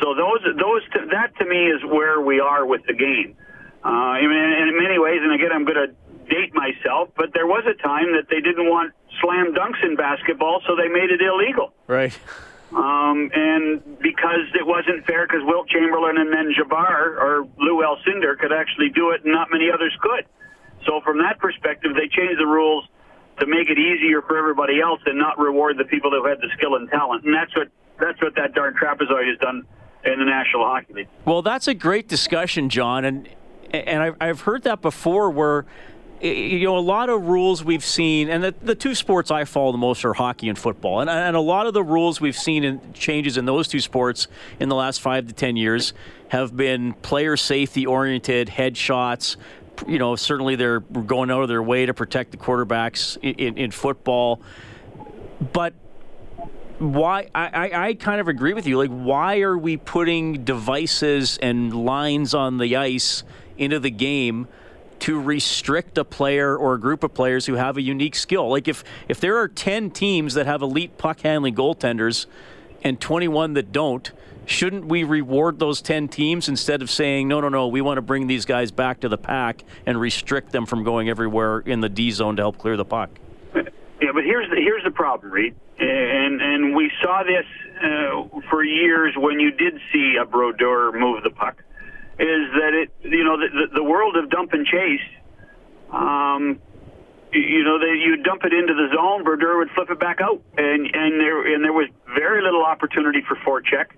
So 0.00 0.14
those 0.14 0.40
those 0.56 0.82
that 1.10 1.36
to 1.38 1.44
me 1.44 1.66
is 1.66 1.82
where 1.84 2.20
we 2.20 2.40
are 2.40 2.66
with 2.66 2.82
the 2.86 2.94
game. 2.94 3.36
Uh, 3.84 4.18
in, 4.18 4.30
in 4.30 4.76
many 4.76 4.98
ways, 4.98 5.20
and 5.22 5.32
again, 5.32 5.50
I'm 5.54 5.64
going 5.64 5.88
to 5.88 5.94
date 6.28 6.52
myself, 6.52 7.10
but 7.16 7.32
there 7.32 7.46
was 7.46 7.64
a 7.64 7.80
time 7.80 8.12
that 8.12 8.26
they 8.28 8.40
didn't 8.40 8.68
want 8.68 8.92
slam 9.20 9.54
dunks 9.54 9.82
in 9.84 9.96
basketball, 9.96 10.60
so 10.66 10.74
they 10.76 10.88
made 10.88 11.10
it 11.10 11.20
illegal. 11.22 11.72
Right. 11.86 12.18
Um, 12.72 13.30
and 13.32 13.80
because 13.98 14.44
it 14.54 14.66
wasn't 14.66 15.06
fair, 15.06 15.26
because 15.26 15.40
Wilt 15.44 15.68
Chamberlain 15.68 16.18
and 16.18 16.32
then 16.32 16.52
Jabbar 16.52 17.16
or 17.16 17.48
Lou 17.56 17.80
Alcindor 17.80 18.38
could 18.38 18.52
actually 18.52 18.90
do 18.90 19.10
it, 19.10 19.24
and 19.24 19.32
not 19.32 19.48
many 19.50 19.70
others 19.72 19.96
could. 20.00 20.26
So 20.84 21.00
from 21.00 21.18
that 21.18 21.38
perspective, 21.38 21.92
they 21.94 22.08
changed 22.08 22.38
the 22.38 22.46
rules 22.46 22.84
to 23.40 23.46
make 23.46 23.70
it 23.70 23.78
easier 23.78 24.20
for 24.22 24.36
everybody 24.36 24.80
else 24.80 25.00
and 25.06 25.18
not 25.18 25.38
reward 25.38 25.78
the 25.78 25.84
people 25.84 26.10
who 26.10 26.26
had 26.26 26.38
the 26.38 26.48
skill 26.56 26.74
and 26.74 26.90
talent. 26.90 27.24
And 27.24 27.34
that's 27.34 27.54
what 27.56 27.68
that's 27.98 28.20
what 28.20 28.34
that 28.36 28.54
darn 28.54 28.74
trapezoid 28.74 29.28
has 29.28 29.38
done 29.38 29.66
in 30.04 30.18
the 30.18 30.24
National 30.24 30.64
Hockey 30.64 30.92
League. 30.92 31.08
Well, 31.24 31.42
that's 31.42 31.68
a 31.68 31.74
great 31.74 32.08
discussion, 32.08 32.68
John, 32.68 33.04
and 33.04 33.28
and 33.70 34.02
I've, 34.02 34.16
I've 34.20 34.40
heard 34.42 34.62
that 34.64 34.80
before 34.80 35.30
where 35.30 35.66
you 36.20 36.64
know, 36.64 36.76
a 36.76 36.80
lot 36.80 37.10
of 37.10 37.22
rules 37.28 37.64
we've 37.64 37.84
seen, 37.84 38.28
and 38.28 38.42
the, 38.42 38.54
the 38.62 38.74
two 38.74 38.94
sports 38.94 39.30
I 39.30 39.44
follow 39.44 39.72
the 39.72 39.78
most 39.78 40.04
are 40.04 40.14
hockey 40.14 40.48
and 40.48 40.58
football. 40.58 41.00
And, 41.00 41.08
and 41.08 41.36
a 41.36 41.40
lot 41.40 41.66
of 41.66 41.74
the 41.74 41.82
rules 41.82 42.20
we've 42.20 42.36
seen 42.36 42.64
in 42.64 42.92
changes 42.92 43.36
in 43.36 43.44
those 43.44 43.68
two 43.68 43.80
sports 43.80 44.26
in 44.58 44.68
the 44.68 44.74
last 44.74 45.00
five 45.00 45.26
to 45.28 45.32
ten 45.32 45.56
years 45.56 45.94
have 46.28 46.56
been 46.56 46.92
player 46.94 47.36
safety 47.36 47.86
oriented, 47.86 48.48
headshots. 48.48 49.36
You 49.86 49.98
know, 49.98 50.16
certainly 50.16 50.56
they're 50.56 50.80
going 50.80 51.30
out 51.30 51.42
of 51.42 51.48
their 51.48 51.62
way 51.62 51.86
to 51.86 51.94
protect 51.94 52.32
the 52.32 52.36
quarterbacks 52.36 53.16
in, 53.22 53.34
in, 53.34 53.58
in 53.58 53.70
football. 53.70 54.40
But 55.52 55.74
why 56.78 57.28
I, 57.34 57.46
I, 57.46 57.86
I, 57.88 57.94
kind 57.94 58.20
of 58.20 58.28
agree 58.28 58.54
with 58.54 58.66
you. 58.66 58.78
Like, 58.78 58.90
why 58.90 59.40
are 59.40 59.56
we 59.56 59.76
putting 59.76 60.44
devices 60.44 61.38
and 61.38 61.84
lines 61.84 62.34
on 62.34 62.58
the 62.58 62.76
ice 62.76 63.24
into 63.56 63.78
the 63.78 63.90
game? 63.90 64.48
To 65.00 65.20
restrict 65.20 65.98
a 65.98 66.04
player 66.04 66.56
or 66.56 66.74
a 66.74 66.80
group 66.80 67.04
of 67.04 67.14
players 67.14 67.46
who 67.46 67.54
have 67.54 67.76
a 67.76 67.82
unique 67.82 68.14
skill. 68.14 68.48
Like 68.48 68.68
if 68.68 68.84
if 69.08 69.20
there 69.20 69.36
are 69.38 69.48
10 69.48 69.90
teams 69.90 70.34
that 70.34 70.46
have 70.46 70.62
elite 70.62 70.98
puck 70.98 71.20
handling 71.20 71.54
goaltenders 71.54 72.26
and 72.82 73.00
21 73.00 73.54
that 73.54 73.72
don't, 73.72 74.10
shouldn't 74.46 74.86
we 74.86 75.04
reward 75.04 75.58
those 75.58 75.80
10 75.80 76.08
teams 76.08 76.48
instead 76.48 76.82
of 76.82 76.90
saying 76.90 77.28
no 77.28 77.40
no 77.40 77.48
no, 77.48 77.68
we 77.68 77.80
want 77.80 77.98
to 77.98 78.02
bring 78.02 78.26
these 78.26 78.44
guys 78.44 78.70
back 78.70 79.00
to 79.00 79.08
the 79.08 79.18
pack 79.18 79.64
and 79.86 80.00
restrict 80.00 80.52
them 80.52 80.66
from 80.66 80.84
going 80.84 81.08
everywhere 81.08 81.60
in 81.60 81.80
the 81.80 81.88
D 81.88 82.10
zone 82.10 82.36
to 82.36 82.42
help 82.42 82.58
clear 82.58 82.76
the 82.76 82.84
puck? 82.84 83.10
Yeah, 84.00 84.12
but 84.14 84.24
here's 84.24 84.48
the 84.48 84.56
here's 84.56 84.84
the 84.84 84.90
problem, 84.90 85.32
Reed. 85.32 85.54
And 85.78 86.40
and 86.40 86.74
we 86.74 86.90
saw 87.02 87.22
this 87.22 87.46
uh, 87.82 88.40
for 88.48 88.64
years 88.64 89.14
when 89.16 89.40
you 89.40 89.50
did 89.50 89.80
see 89.92 90.16
a 90.20 90.24
Brodeur 90.24 90.92
move 90.92 91.22
the 91.22 91.30
puck 91.30 91.62
is 92.18 92.50
that 92.58 92.74
it, 92.74 92.90
you 93.02 93.24
know, 93.24 93.38
the, 93.38 93.68
the 93.74 93.82
world 93.82 94.16
of 94.16 94.28
dump 94.30 94.52
and 94.52 94.66
chase, 94.66 95.06
um, 95.92 96.58
you 97.32 97.62
know, 97.62 97.78
they, 97.78 97.94
you 97.94 98.22
dump 98.22 98.42
it 98.44 98.52
into 98.52 98.74
the 98.74 98.88
zone, 98.94 99.22
Brodeur 99.22 99.58
would 99.58 99.70
flip 99.74 99.90
it 99.90 100.00
back 100.00 100.20
out, 100.20 100.42
and 100.56 100.86
and 100.94 101.20
there 101.20 101.54
and 101.54 101.62
there 101.62 101.72
was 101.72 101.88
very 102.14 102.42
little 102.42 102.64
opportunity 102.64 103.20
for 103.22 103.36
forecheck, 103.44 103.92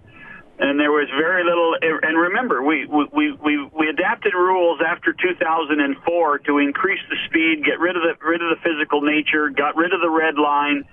and 0.59 0.79
there 0.79 0.91
was 0.91 1.09
very 1.17 1.45
little. 1.45 1.77
And 1.81 2.19
remember, 2.19 2.63
we 2.63 2.87
we 2.87 3.33
we 3.33 3.65
we 3.73 3.89
adapted 3.89 4.35
rules 4.35 4.81
after 4.85 5.13
2004 5.15 6.39
to 6.39 6.59
increase 6.59 7.01
the 7.09 7.17
speed, 7.29 7.65
get 7.65 7.79
rid 7.79 7.97
of 7.97 8.03
the 8.03 8.15
rid 8.25 8.43
of 8.43 8.51
the 8.51 8.61
physical 8.63 9.01
nature, 9.01 9.49
got 9.49 9.77
rid 9.77 9.93
of 9.95 10.01
the 10.01 10.11
red 10.11 10.37
line. 10.37 10.85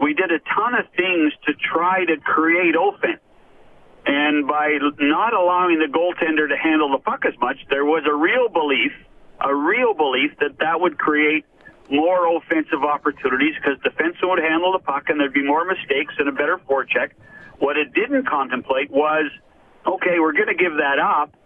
We 0.00 0.14
did 0.14 0.30
a 0.30 0.38
ton 0.54 0.74
of 0.74 0.86
things 0.94 1.32
to 1.46 1.54
try 1.54 2.04
to 2.04 2.18
create 2.18 2.76
offense. 2.78 3.20
And 4.08 4.48
by 4.48 4.78
not 4.98 5.34
allowing 5.34 5.80
the 5.80 5.84
goaltender 5.84 6.48
to 6.48 6.56
handle 6.56 6.90
the 6.90 6.98
puck 6.98 7.26
as 7.28 7.38
much, 7.40 7.58
there 7.68 7.84
was 7.84 8.04
a 8.08 8.14
real 8.14 8.48
belief, 8.48 8.92
a 9.38 9.54
real 9.54 9.92
belief 9.92 10.32
that 10.40 10.56
that 10.60 10.80
would 10.80 10.96
create 10.96 11.44
more 11.90 12.24
offensive 12.34 12.84
opportunities 12.84 13.52
because 13.60 13.76
defensemen 13.84 14.30
would 14.30 14.38
handle 14.38 14.72
the 14.72 14.78
puck 14.78 15.10
and 15.10 15.20
there'd 15.20 15.34
be 15.34 15.44
more 15.44 15.66
mistakes 15.66 16.14
and 16.18 16.26
a 16.26 16.32
better 16.32 16.56
forecheck. 16.66 17.12
What 17.58 17.76
it 17.76 17.92
didn't 17.92 18.26
contemplate 18.26 18.90
was, 18.90 19.30
okay, 19.86 20.18
we're 20.18 20.32
going 20.32 20.48
to 20.48 20.56
give 20.56 20.72
that 20.80 20.98
up, 20.98 21.36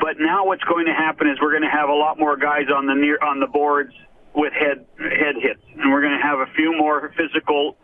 but 0.00 0.18
now 0.18 0.46
what's 0.46 0.64
going 0.64 0.86
to 0.86 0.94
happen 0.94 1.30
is 1.30 1.38
we're 1.40 1.54
going 1.54 1.62
to 1.62 1.70
have 1.70 1.90
a 1.90 1.94
lot 1.94 2.18
more 2.18 2.36
guys 2.36 2.66
on 2.74 2.86
the 2.86 2.94
near 2.94 3.18
on 3.22 3.38
the 3.38 3.46
boards 3.46 3.94
with 4.34 4.52
head 4.52 4.84
head 4.98 5.38
hits, 5.38 5.62
and 5.78 5.92
we're 5.92 6.02
going 6.02 6.18
to 6.18 6.26
have 6.26 6.40
a 6.40 6.50
few 6.56 6.74
more 6.76 7.12
physical 7.16 7.76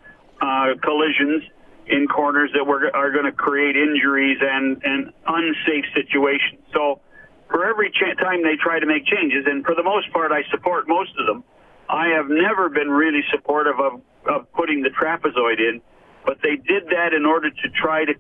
uh, 0.43 0.75
collisions 0.83 1.45
in 1.89 2.07
corners 2.09 2.51
that 2.55 2.67
were, 2.67 2.95
are 2.95 3.11
going 3.11 3.25
to 3.25 3.33
create 3.33 3.77
injuries 3.77 4.39
and, 4.41 4.83
and 4.85 5.13
unsafe 5.27 5.85
situations. 5.95 6.61
So 6.75 7.01
for 7.49 7.65
every 7.65 7.91
ch- 7.91 8.19
time 8.19 8.43
they 8.43 8.57
try 8.57 8.81
to 8.81 8.87
make 8.87 9.07
changes, 9.07 9.47
and 9.47 9.65
for 9.65 9.75
the 9.75 9.83
most 9.83 10.13
part, 10.13 10.33
I 10.33 10.43
support 10.51 10.89
most 10.89 11.11
of 11.19 11.27
them. 11.27 11.45
I 11.89 12.09
have 12.09 12.27
never 12.29 12.69
been 12.69 12.91
really 12.91 13.23
supportive 13.31 13.79
of, 13.79 14.01
of 14.29 14.53
putting 14.53 14.83
the 14.83 14.91
trapezoid 14.91 15.61
in, 15.61 15.81
but 16.25 16.39
they 16.43 16.57
did 16.57 16.87
that 16.91 17.15
in 17.15 17.25
order 17.25 17.51
to 17.51 17.69
try 17.71 18.05
to 18.05 18.15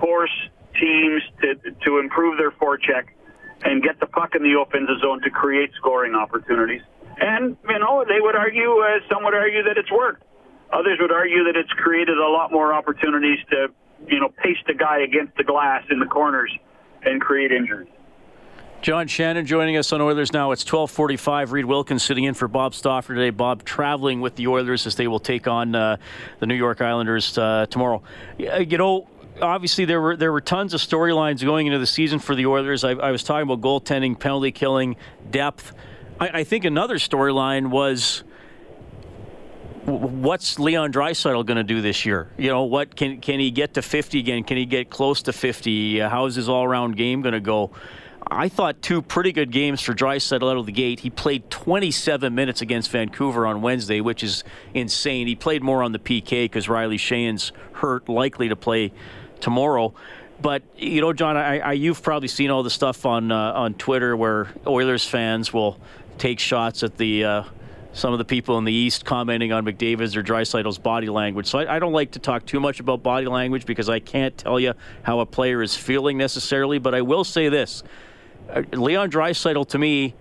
force 0.00 0.30
teams 0.78 1.22
to 1.40 1.54
to 1.84 1.98
improve 1.98 2.38
their 2.38 2.50
forecheck 2.52 3.10
and 3.64 3.82
get 3.82 3.98
the 4.00 4.06
puck 4.06 4.34
in 4.34 4.42
the 4.42 4.58
offensive 4.58 5.00
zone 5.00 5.20
to 5.22 5.30
create 5.30 5.70
scoring 5.76 6.14
opportunities. 6.14 6.82
And 7.20 7.56
you 7.68 7.78
know, 7.78 8.04
they 8.06 8.20
would 8.20 8.36
argue, 8.36 8.78
uh, 8.78 8.98
some 9.10 9.24
would 9.24 9.34
argue 9.34 9.62
that 9.64 9.78
it's 9.78 9.90
worked. 9.90 10.22
Others 10.72 10.98
would 11.00 11.12
argue 11.12 11.44
that 11.44 11.56
it's 11.56 11.72
created 11.72 12.18
a 12.18 12.28
lot 12.28 12.50
more 12.50 12.72
opportunities 12.72 13.38
to, 13.50 13.68
you 14.08 14.20
know, 14.20 14.28
paste 14.42 14.68
a 14.68 14.74
guy 14.74 15.00
against 15.00 15.36
the 15.36 15.44
glass 15.44 15.84
in 15.90 16.00
the 16.00 16.06
corners 16.06 16.50
and 17.02 17.20
create 17.20 17.52
injuries. 17.52 17.88
John 18.84 19.06
Shannon 19.06 19.46
joining 19.46 19.78
us 19.78 19.94
on 19.94 20.02
Oilers 20.02 20.34
now. 20.34 20.50
It's 20.50 20.62
12:45. 20.62 21.52
Reed 21.52 21.64
Wilkins 21.64 22.02
sitting 22.02 22.24
in 22.24 22.34
for 22.34 22.48
Bob 22.48 22.74
Stauffer 22.74 23.14
today. 23.14 23.30
Bob 23.30 23.64
traveling 23.64 24.20
with 24.20 24.36
the 24.36 24.46
Oilers 24.46 24.86
as 24.86 24.94
they 24.96 25.06
will 25.06 25.20
take 25.20 25.48
on 25.48 25.74
uh, 25.74 25.96
the 26.40 26.46
New 26.46 26.54
York 26.54 26.82
Islanders 26.82 27.38
uh, 27.38 27.64
tomorrow. 27.70 28.02
You 28.36 28.76
know, 28.76 29.08
obviously 29.40 29.84
there 29.86 30.02
were 30.02 30.16
there 30.16 30.32
were 30.32 30.42
tons 30.42 30.74
of 30.74 30.80
storylines 30.80 31.42
going 31.42 31.66
into 31.66 31.78
the 31.78 31.86
season 31.86 32.18
for 32.18 32.34
the 32.34 32.44
Oilers. 32.44 32.84
I, 32.84 32.90
I 32.90 33.10
was 33.10 33.24
talking 33.24 33.50
about 33.50 33.62
goaltending, 33.62 34.18
penalty 34.18 34.52
killing, 34.52 34.96
depth. 35.30 35.72
I, 36.20 36.40
I 36.40 36.44
think 36.44 36.66
another 36.66 36.96
storyline 36.96 37.70
was 37.70 38.22
what's 39.86 40.58
Leon 40.58 40.92
Draisaitl 40.92 41.44
going 41.46 41.56
to 41.56 41.64
do 41.64 41.80
this 41.80 42.04
year? 42.06 42.28
You 42.36 42.48
know, 42.48 42.64
what 42.64 42.96
can 42.96 43.20
can 43.20 43.40
he 43.40 43.50
get 43.50 43.74
to 43.74 43.82
50 43.82 44.18
again? 44.18 44.44
Can 44.44 44.56
he 44.56 44.66
get 44.66 44.90
close 44.90 45.22
to 45.22 45.32
50? 45.32 46.02
Uh, 46.02 46.08
how's 46.08 46.34
his 46.34 46.48
all-around 46.48 46.96
game 46.96 47.22
going 47.22 47.34
to 47.34 47.40
go? 47.40 47.70
I 48.26 48.48
thought 48.48 48.80
two 48.80 49.02
pretty 49.02 49.32
good 49.32 49.50
games 49.50 49.82
for 49.82 49.92
Draisaitl 49.92 50.50
out 50.50 50.56
of 50.56 50.66
the 50.66 50.72
gate. 50.72 51.00
He 51.00 51.10
played 51.10 51.50
27 51.50 52.34
minutes 52.34 52.62
against 52.62 52.90
Vancouver 52.90 53.46
on 53.46 53.60
Wednesday, 53.60 54.00
which 54.00 54.22
is 54.22 54.44
insane. 54.72 55.26
He 55.26 55.34
played 55.34 55.62
more 55.62 55.82
on 55.82 55.92
the 55.92 55.98
PK 55.98 56.44
because 56.44 56.68
Riley 56.68 56.96
Sheahan's 56.96 57.52
hurt, 57.72 58.08
likely 58.08 58.48
to 58.48 58.56
play 58.56 58.92
tomorrow. 59.40 59.92
But 60.40 60.62
you 60.76 61.00
know, 61.00 61.12
John, 61.12 61.36
I, 61.36 61.58
I, 61.58 61.72
you've 61.72 62.02
probably 62.02 62.28
seen 62.28 62.50
all 62.50 62.62
the 62.62 62.70
stuff 62.70 63.06
on 63.06 63.30
uh, 63.30 63.52
on 63.52 63.74
Twitter 63.74 64.16
where 64.16 64.48
Oilers 64.66 65.06
fans 65.06 65.52
will 65.52 65.78
take 66.18 66.40
shots 66.40 66.82
at 66.82 66.96
the 66.96 67.24
uh, 67.24 67.44
some 67.94 68.12
of 68.12 68.18
the 68.18 68.24
people 68.24 68.58
in 68.58 68.64
the 68.64 68.72
East 68.72 69.04
commenting 69.04 69.52
on 69.52 69.64
McDavid's 69.64 70.16
or 70.16 70.22
Draisaitl's 70.22 70.78
body 70.78 71.08
language. 71.08 71.46
So 71.46 71.60
I, 71.60 71.76
I, 71.76 71.78
don't 71.78 71.92
like 71.92 72.10
to 72.12 72.18
talk 72.18 72.44
too 72.44 72.58
much 72.58 72.80
about 72.80 73.02
body 73.02 73.26
language 73.26 73.64
because 73.64 73.88
I 73.88 74.00
can't 74.00 74.36
tell 74.36 74.58
you 74.58 74.74
how 75.04 75.20
a 75.20 75.26
player 75.26 75.62
is 75.62 75.76
feeling 75.76 76.18
necessarily. 76.18 76.78
But 76.78 76.94
I 76.94 77.02
will 77.02 77.24
say 77.24 77.48
this: 77.48 77.84
uh, 78.50 78.62
Leon 78.72 79.10
Draisaitl 79.10 79.68
to 79.68 79.78
me 79.78 80.14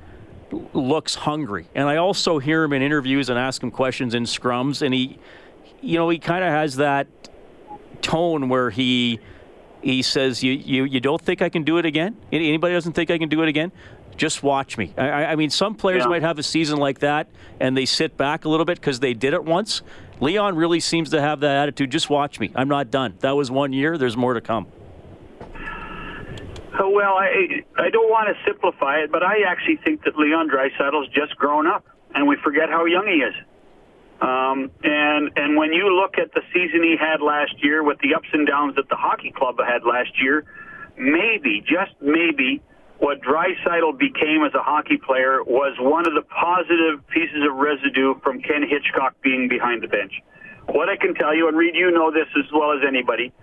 looks 0.73 1.15
hungry, 1.15 1.67
and 1.73 1.89
I 1.89 1.97
also 1.97 2.37
hear 2.37 2.63
him 2.63 2.73
in 2.73 2.83
interviews 2.83 3.29
and 3.29 3.39
ask 3.39 3.61
him 3.61 3.71
questions 3.71 4.13
in 4.13 4.23
scrums, 4.23 4.83
and 4.83 4.93
he, 4.93 5.17
you 5.81 5.97
know, 5.97 6.07
he 6.09 6.19
kind 6.19 6.43
of 6.43 6.51
has 6.51 6.75
that 6.75 7.07
tone 8.03 8.49
where 8.49 8.69
he 8.69 9.19
he 9.81 10.01
says, 10.01 10.41
you, 10.41 10.53
you, 10.53 10.85
you 10.85 11.01
don't 11.01 11.21
think 11.21 11.41
I 11.41 11.49
can 11.49 11.63
do 11.63 11.77
it 11.77 11.85
again? 11.85 12.15
Anybody 12.31 12.73
doesn't 12.73 12.93
think 12.93 13.11
I 13.11 13.17
can 13.17 13.27
do 13.27 13.41
it 13.41 13.49
again? 13.49 13.73
Just 14.17 14.43
watch 14.43 14.77
me. 14.77 14.93
I, 14.97 15.25
I 15.25 15.35
mean, 15.35 15.49
some 15.49 15.75
players 15.75 16.03
yeah. 16.03 16.09
might 16.09 16.21
have 16.21 16.39
a 16.39 16.43
season 16.43 16.77
like 16.77 16.99
that 16.99 17.27
and 17.59 17.77
they 17.77 17.85
sit 17.85 18.17
back 18.17 18.45
a 18.45 18.49
little 18.49 18.65
bit 18.65 18.79
because 18.79 18.99
they 18.99 19.13
did 19.13 19.33
it 19.33 19.43
once. 19.43 19.81
Leon 20.19 20.55
really 20.55 20.79
seems 20.79 21.09
to 21.11 21.21
have 21.21 21.41
that 21.41 21.55
attitude. 21.55 21.91
Just 21.91 22.09
watch 22.09 22.39
me. 22.39 22.51
I'm 22.55 22.67
not 22.67 22.91
done. 22.91 23.15
That 23.19 23.35
was 23.35 23.51
one 23.51 23.73
year. 23.73 23.97
There's 23.97 24.17
more 24.17 24.33
to 24.33 24.41
come. 24.41 24.67
Uh, 26.73 26.89
well, 26.89 27.13
I 27.17 27.63
I 27.77 27.89
don't 27.91 28.09
want 28.09 28.35
to 28.35 28.43
simplify 28.45 28.97
it, 28.97 29.11
but 29.11 29.21
I 29.21 29.43
actually 29.47 29.77
think 29.83 30.03
that 30.05 30.17
Leon 30.17 30.49
Draisaitl's 30.49 31.07
just 31.09 31.35
grown 31.35 31.67
up, 31.67 31.85
and 32.15 32.27
we 32.27 32.35
forget 32.43 32.69
how 32.69 32.85
young 32.85 33.05
he 33.05 33.21
is. 33.21 33.35
Um, 34.21 34.71
and 34.83 35.29
and 35.35 35.55
when 35.55 35.71
you 35.71 35.93
look 35.93 36.17
at 36.17 36.33
the 36.33 36.41
season 36.53 36.81
he 36.81 36.95
had 36.99 37.21
last 37.21 37.63
year, 37.63 37.83
with 37.83 37.99
the 37.99 38.15
ups 38.15 38.29
and 38.33 38.47
downs 38.47 38.75
that 38.75 38.89
the 38.89 38.95
hockey 38.95 39.31
club 39.31 39.57
had 39.59 39.83
last 39.83 40.11
year, 40.21 40.45
maybe 40.97 41.61
just 41.61 41.91
maybe 42.01 42.61
what 43.03 43.19
Draisaitl 43.19 43.99
became 43.99 44.47
as 44.47 44.55
a 44.55 44.63
hockey 44.63 44.95
player 44.95 45.43
was 45.43 45.75
one 45.77 46.07
of 46.07 46.15
the 46.15 46.23
positive 46.23 47.03
pieces 47.11 47.43
of 47.43 47.51
residue 47.59 48.15
from 48.23 48.39
Ken 48.39 48.63
Hitchcock 48.63 49.19
being 49.21 49.49
behind 49.51 49.83
the 49.83 49.91
bench. 49.91 50.13
What 50.71 50.87
I 50.87 50.95
can 50.95 51.13
tell 51.13 51.35
you, 51.35 51.49
and 51.49 51.57
Reed, 51.57 51.75
you 51.75 51.91
know 51.91 52.15
this 52.15 52.31
as 52.39 52.47
well 52.55 52.71
as 52.71 52.79
anybody, 52.87 53.33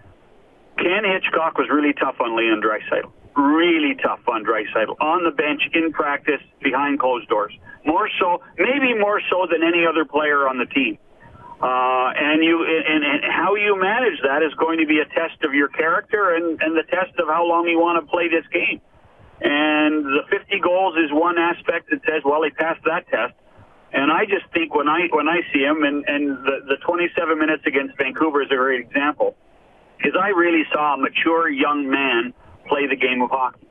Ken 0.80 1.04
Hitchcock 1.04 1.60
was 1.60 1.68
really 1.68 1.92
tough 1.92 2.16
on 2.24 2.40
Leon 2.40 2.64
Draisaitl. 2.64 3.12
Really 3.36 4.00
tough 4.00 4.24
on 4.32 4.48
Draisaitl. 4.48 4.96
On 4.96 5.28
the 5.28 5.30
bench, 5.30 5.60
in 5.74 5.92
practice, 5.92 6.40
behind 6.64 6.98
closed 6.98 7.28
doors. 7.28 7.52
More 7.84 8.08
so, 8.18 8.40
maybe 8.56 8.96
more 8.96 9.20
so 9.28 9.44
than 9.44 9.60
any 9.60 9.84
other 9.84 10.06
player 10.06 10.48
on 10.48 10.56
the 10.56 10.72
team. 10.72 10.96
Uh, 11.60 12.16
and 12.16 12.42
you 12.42 12.64
and, 12.64 13.04
and 13.04 13.20
how 13.28 13.56
you 13.56 13.76
manage 13.76 14.16
that 14.24 14.40
is 14.40 14.54
going 14.54 14.78
to 14.80 14.86
be 14.86 15.04
a 15.04 15.08
test 15.12 15.44
of 15.44 15.52
your 15.52 15.68
character 15.68 16.34
and, 16.34 16.56
and 16.62 16.72
the 16.72 16.88
test 16.88 17.12
of 17.20 17.28
how 17.28 17.44
long 17.44 17.68
you 17.68 17.78
want 17.78 18.00
to 18.00 18.10
play 18.10 18.32
this 18.32 18.48
game. 18.48 18.80
And 19.40 20.04
the 20.04 20.22
50 20.28 20.60
goals 20.60 20.96
is 20.96 21.09
one 21.20 21.36
aspect 21.36 21.90
that 21.90 22.00
says, 22.08 22.22
well, 22.24 22.42
he 22.42 22.50
passed 22.50 22.80
that 22.86 23.04
test. 23.08 23.34
And 23.92 24.10
I 24.10 24.24
just 24.24 24.46
think 24.54 24.74
when 24.74 24.88
I 24.88 25.08
when 25.10 25.28
I 25.28 25.40
see 25.52 25.60
him, 25.60 25.82
and, 25.84 26.04
and 26.06 26.38
the, 26.46 26.56
the 26.72 26.76
27 26.86 27.38
minutes 27.38 27.64
against 27.66 27.98
Vancouver 27.98 28.40
is 28.40 28.48
a 28.50 28.56
great 28.56 28.80
example, 28.80 29.36
is 30.00 30.14
I 30.18 30.28
really 30.28 30.62
saw 30.72 30.94
a 30.94 30.96
mature 30.96 31.50
young 31.50 31.90
man 31.90 32.32
play 32.68 32.86
the 32.86 32.96
game 32.96 33.20
of 33.20 33.30
hockey. 33.30 33.66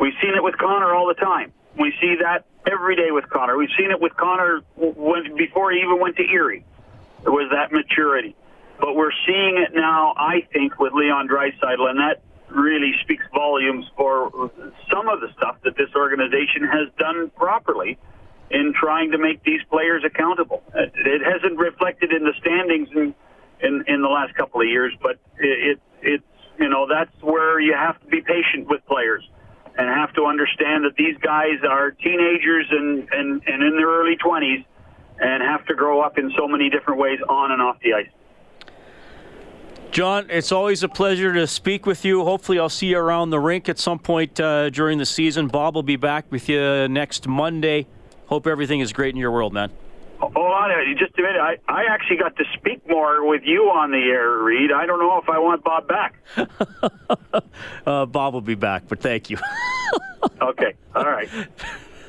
We've 0.00 0.16
seen 0.22 0.34
it 0.34 0.42
with 0.42 0.56
Connor 0.56 0.94
all 0.94 1.06
the 1.06 1.20
time. 1.20 1.52
We 1.78 1.92
see 2.00 2.16
that 2.24 2.46
every 2.66 2.96
day 2.96 3.10
with 3.10 3.28
Connor. 3.28 3.56
We've 3.56 3.76
seen 3.78 3.90
it 3.90 4.00
with 4.00 4.16
Connor 4.16 4.62
when, 4.76 5.36
before 5.36 5.70
he 5.72 5.80
even 5.80 6.00
went 6.00 6.16
to 6.16 6.24
Erie. 6.24 6.64
There 7.22 7.32
was 7.32 7.52
that 7.52 7.70
maturity. 7.70 8.34
But 8.80 8.96
we're 8.96 9.12
seeing 9.26 9.58
it 9.58 9.74
now, 9.74 10.14
I 10.16 10.48
think, 10.54 10.80
with 10.80 10.94
Leon 10.94 11.28
Draisaitl, 11.28 11.84
and 11.84 12.00
that 12.00 12.22
really 12.50 12.92
speaks 13.02 13.24
volumes 13.32 13.86
for 13.96 14.50
some 14.92 15.08
of 15.08 15.20
the 15.20 15.28
stuff 15.36 15.56
that 15.64 15.76
this 15.76 15.90
organization 15.94 16.66
has 16.66 16.88
done 16.98 17.30
properly 17.36 17.98
in 18.50 18.72
trying 18.78 19.12
to 19.12 19.18
make 19.18 19.42
these 19.44 19.60
players 19.70 20.02
accountable. 20.04 20.62
It 20.74 21.22
hasn't 21.22 21.58
reflected 21.58 22.12
in 22.12 22.24
the 22.24 22.34
standings 22.40 22.88
in 22.94 23.14
in, 23.62 23.84
in 23.88 24.00
the 24.00 24.08
last 24.08 24.34
couple 24.34 24.60
of 24.62 24.66
years, 24.66 24.92
but 25.02 25.18
it, 25.38 25.76
it 25.76 25.80
it's 26.02 26.24
you 26.58 26.68
know 26.68 26.86
that's 26.88 27.14
where 27.22 27.60
you 27.60 27.74
have 27.74 28.00
to 28.00 28.06
be 28.06 28.20
patient 28.20 28.68
with 28.68 28.84
players 28.86 29.22
and 29.76 29.88
have 29.88 30.12
to 30.14 30.24
understand 30.24 30.84
that 30.84 30.96
these 30.96 31.16
guys 31.22 31.62
are 31.68 31.90
teenagers 31.92 32.66
and 32.70 33.08
and, 33.12 33.42
and 33.46 33.62
in 33.62 33.76
their 33.76 33.88
early 33.88 34.16
20s 34.16 34.64
and 35.20 35.42
have 35.42 35.64
to 35.66 35.74
grow 35.74 36.00
up 36.00 36.18
in 36.18 36.32
so 36.36 36.48
many 36.48 36.70
different 36.70 36.98
ways 36.98 37.18
on 37.28 37.52
and 37.52 37.60
off 37.60 37.76
the 37.82 37.92
ice. 37.92 38.08
John, 39.90 40.26
it's 40.30 40.52
always 40.52 40.84
a 40.84 40.88
pleasure 40.88 41.32
to 41.34 41.48
speak 41.48 41.84
with 41.84 42.04
you. 42.04 42.22
Hopefully, 42.22 42.60
I'll 42.60 42.68
see 42.68 42.86
you 42.86 42.98
around 42.98 43.30
the 43.30 43.40
rink 43.40 43.68
at 43.68 43.76
some 43.76 43.98
point 43.98 44.38
uh, 44.38 44.70
during 44.70 44.98
the 44.98 45.06
season. 45.06 45.48
Bob 45.48 45.74
will 45.74 45.82
be 45.82 45.96
back 45.96 46.30
with 46.30 46.48
you 46.48 46.86
next 46.86 47.26
Monday. 47.26 47.88
Hope 48.26 48.46
everything 48.46 48.78
is 48.78 48.92
great 48.92 49.12
in 49.14 49.20
your 49.20 49.32
world, 49.32 49.52
man. 49.52 49.72
Hold 50.20 50.36
on, 50.36 50.70
just 50.96 51.18
a 51.18 51.22
minute. 51.22 51.40
I, 51.40 51.56
I 51.66 51.86
actually 51.90 52.18
got 52.18 52.36
to 52.36 52.44
speak 52.54 52.88
more 52.88 53.26
with 53.26 53.42
you 53.44 53.62
on 53.64 53.90
the 53.90 53.98
air, 53.98 54.38
Reed. 54.38 54.70
I 54.70 54.86
don't 54.86 55.00
know 55.00 55.18
if 55.18 55.28
I 55.28 55.38
want 55.38 55.64
Bob 55.64 55.88
back. 55.88 56.14
uh, 57.86 58.06
Bob 58.06 58.34
will 58.34 58.40
be 58.40 58.54
back, 58.54 58.84
but 58.86 59.00
thank 59.00 59.28
you. 59.28 59.38
okay, 60.40 60.74
all 60.94 61.04
right. 61.04 61.28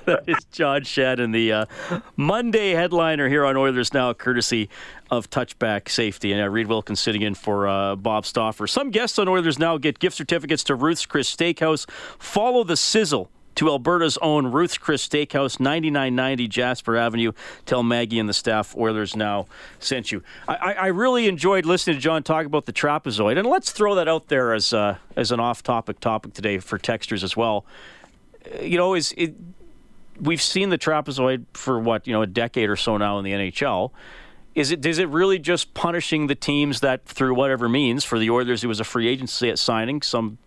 that 0.05 0.23
is 0.27 0.43
John 0.51 0.83
Shannon, 0.83 1.31
the 1.31 1.51
uh, 1.51 1.65
Monday 2.15 2.71
headliner 2.71 3.27
here 3.27 3.45
on 3.45 3.57
Oilers 3.57 3.93
Now, 3.93 4.13
courtesy 4.13 4.69
of 5.11 5.29
Touchback 5.29 5.89
Safety. 5.89 6.31
And 6.31 6.41
uh, 6.41 6.49
Reed 6.49 6.67
Wilkins 6.67 7.01
sitting 7.01 7.21
in 7.21 7.35
for 7.35 7.67
uh, 7.67 7.95
Bob 7.97 8.25
Stauffer. 8.25 8.65
Some 8.65 8.89
guests 8.89 9.19
on 9.19 9.27
Oilers 9.27 9.59
Now 9.59 9.77
get 9.77 9.99
gift 9.99 10.15
certificates 10.15 10.63
to 10.63 10.75
Ruth's 10.75 11.05
Chris 11.05 11.33
Steakhouse. 11.33 11.87
Follow 12.17 12.63
the 12.63 12.77
sizzle 12.77 13.29
to 13.55 13.67
Alberta's 13.67 14.17
own 14.21 14.47
Ruth's 14.47 14.77
Chris 14.77 15.05
Steakhouse, 15.05 15.59
9990 15.59 16.47
Jasper 16.47 16.95
Avenue. 16.95 17.33
Tell 17.65 17.83
Maggie 17.83 18.17
and 18.17 18.29
the 18.29 18.33
staff 18.33 18.75
Oilers 18.77 19.13
Now 19.13 19.47
sent 19.77 20.11
you. 20.11 20.23
I, 20.47 20.73
I 20.73 20.87
really 20.87 21.27
enjoyed 21.27 21.65
listening 21.65 21.97
to 21.97 22.01
John 22.01 22.23
talk 22.23 22.45
about 22.45 22.65
the 22.65 22.73
trapezoid, 22.73 23.37
and 23.37 23.45
let's 23.45 23.71
throw 23.71 23.95
that 23.95 24.07
out 24.07 24.29
there 24.29 24.53
as 24.53 24.71
uh, 24.71 24.97
as 25.17 25.31
an 25.31 25.41
off-topic 25.41 25.99
topic 25.99 26.33
today 26.33 26.59
for 26.59 26.79
texters 26.79 27.23
as 27.23 27.35
well. 27.35 27.65
Uh, 28.45 28.61
you 28.61 28.77
know, 28.77 28.93
is 28.93 29.13
it 29.17 29.35
we've 30.19 30.41
seen 30.41 30.69
the 30.69 30.77
trapezoid 30.77 31.45
for 31.53 31.79
what 31.79 32.07
you 32.07 32.13
know 32.13 32.21
a 32.21 32.27
decade 32.27 32.69
or 32.69 32.75
so 32.77 32.97
now 32.97 33.17
in 33.19 33.25
the 33.25 33.31
NHL. 33.31 33.91
Is 34.53 34.71
it 34.71 34.85
is 34.85 34.99
it 34.99 35.07
really 35.07 35.39
just 35.39 35.73
punishing 35.73 36.27
the 36.27 36.35
teams 36.35 36.81
that 36.81 37.05
through 37.05 37.35
whatever 37.35 37.69
means 37.69 38.03
for 38.03 38.19
the 38.19 38.29
Oilers 38.29 38.63
it 38.63 38.67
was 38.67 38.79
a 38.79 38.83
free 38.83 39.07
agency 39.07 39.49
at 39.49 39.57
signing 39.57 40.01
some 40.01 40.37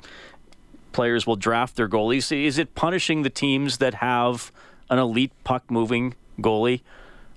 players 0.94 1.26
will 1.26 1.36
draft 1.36 1.76
their 1.76 1.88
goalies. 1.88 2.32
Is 2.32 2.56
it 2.56 2.74
punishing 2.74 3.22
the 3.22 3.30
teams 3.30 3.78
that 3.78 3.94
have 3.94 4.50
an 4.88 4.98
elite 4.98 5.32
puck 5.42 5.70
moving 5.70 6.14
goalie 6.40 6.80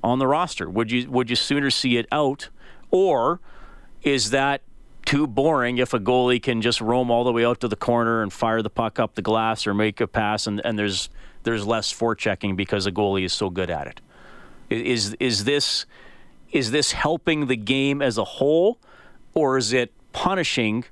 on 0.01 0.19
the 0.19 0.27
roster? 0.27 0.69
Would 0.69 0.91
you 0.91 1.09
would 1.09 1.29
you 1.29 1.35
sooner 1.35 1.69
see 1.69 1.97
it 1.97 2.07
out? 2.11 2.47
Or 2.89 3.41
is 4.03 4.29
that 4.29 4.61
too 5.05 5.27
boring 5.27 5.77
if 5.77 5.93
a 5.93 5.99
goalie 5.99 6.41
can 6.41 6.61
just 6.61 6.79
roam 6.79 7.09
all 7.09 7.23
the 7.23 7.31
way 7.31 7.43
out 7.45 7.59
to 7.61 7.67
the 7.67 7.75
corner 7.75 8.21
and 8.21 8.31
fire 8.31 8.61
the 8.61 8.69
puck 8.69 8.99
up 8.99 9.15
the 9.15 9.21
glass 9.21 9.65
or 9.65 9.73
make 9.73 9.99
a 9.99 10.07
pass 10.07 10.47
and, 10.47 10.61
and 10.65 10.77
there's 10.77 11.09
there's 11.43 11.65
less 11.65 11.93
forechecking 11.93 12.55
because 12.55 12.85
a 12.85 12.91
goalie 12.91 13.25
is 13.25 13.33
so 13.33 13.49
good 13.49 13.69
at 13.69 13.87
it. 13.87 14.01
Is 14.69 15.13
is 15.19 15.43
this 15.43 15.85
is 16.57 16.71
this 16.71 16.93
helping 16.93 17.45
the 17.45 17.55
game 17.55 18.01
as 18.01 18.17
a 18.17 18.23
whole, 18.23 18.79
or 19.35 19.59
is 19.59 19.73
it 19.73 19.93
punishing 20.11 20.85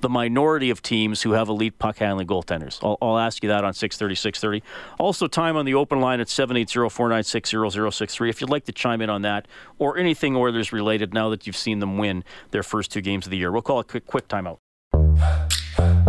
the 0.00 0.08
minority 0.08 0.70
of 0.70 0.80
teams 0.80 1.20
who 1.22 1.32
have 1.32 1.50
elite 1.50 1.78
puck 1.78 1.98
handling 1.98 2.26
goaltenders? 2.26 2.78
I'll, 2.82 2.96
I'll 3.02 3.18
ask 3.18 3.42
you 3.42 3.50
that 3.50 3.64
on 3.64 3.74
630, 3.74 4.14
630. 4.14 4.64
Also, 4.98 5.26
time 5.26 5.56
on 5.56 5.66
the 5.66 5.74
open 5.74 6.00
line 6.00 6.20
at 6.20 6.28
780-496-0063 6.28 8.30
if 8.30 8.40
you'd 8.40 8.48
like 8.48 8.64
to 8.64 8.72
chime 8.72 9.02
in 9.02 9.10
on 9.10 9.20
that 9.22 9.46
or 9.78 9.98
anything 9.98 10.36
Oilers 10.36 10.72
related 10.72 11.12
now 11.12 11.28
that 11.28 11.46
you've 11.46 11.54
seen 11.54 11.80
them 11.80 11.98
win 11.98 12.24
their 12.50 12.62
first 12.62 12.90
two 12.90 13.02
games 13.02 13.26
of 13.26 13.30
the 13.30 13.36
year. 13.36 13.52
We'll 13.52 13.60
call 13.60 13.80
it 13.80 13.82
a 13.82 13.88
quick, 13.90 14.06
quick 14.06 14.26
timeout. 14.26 14.56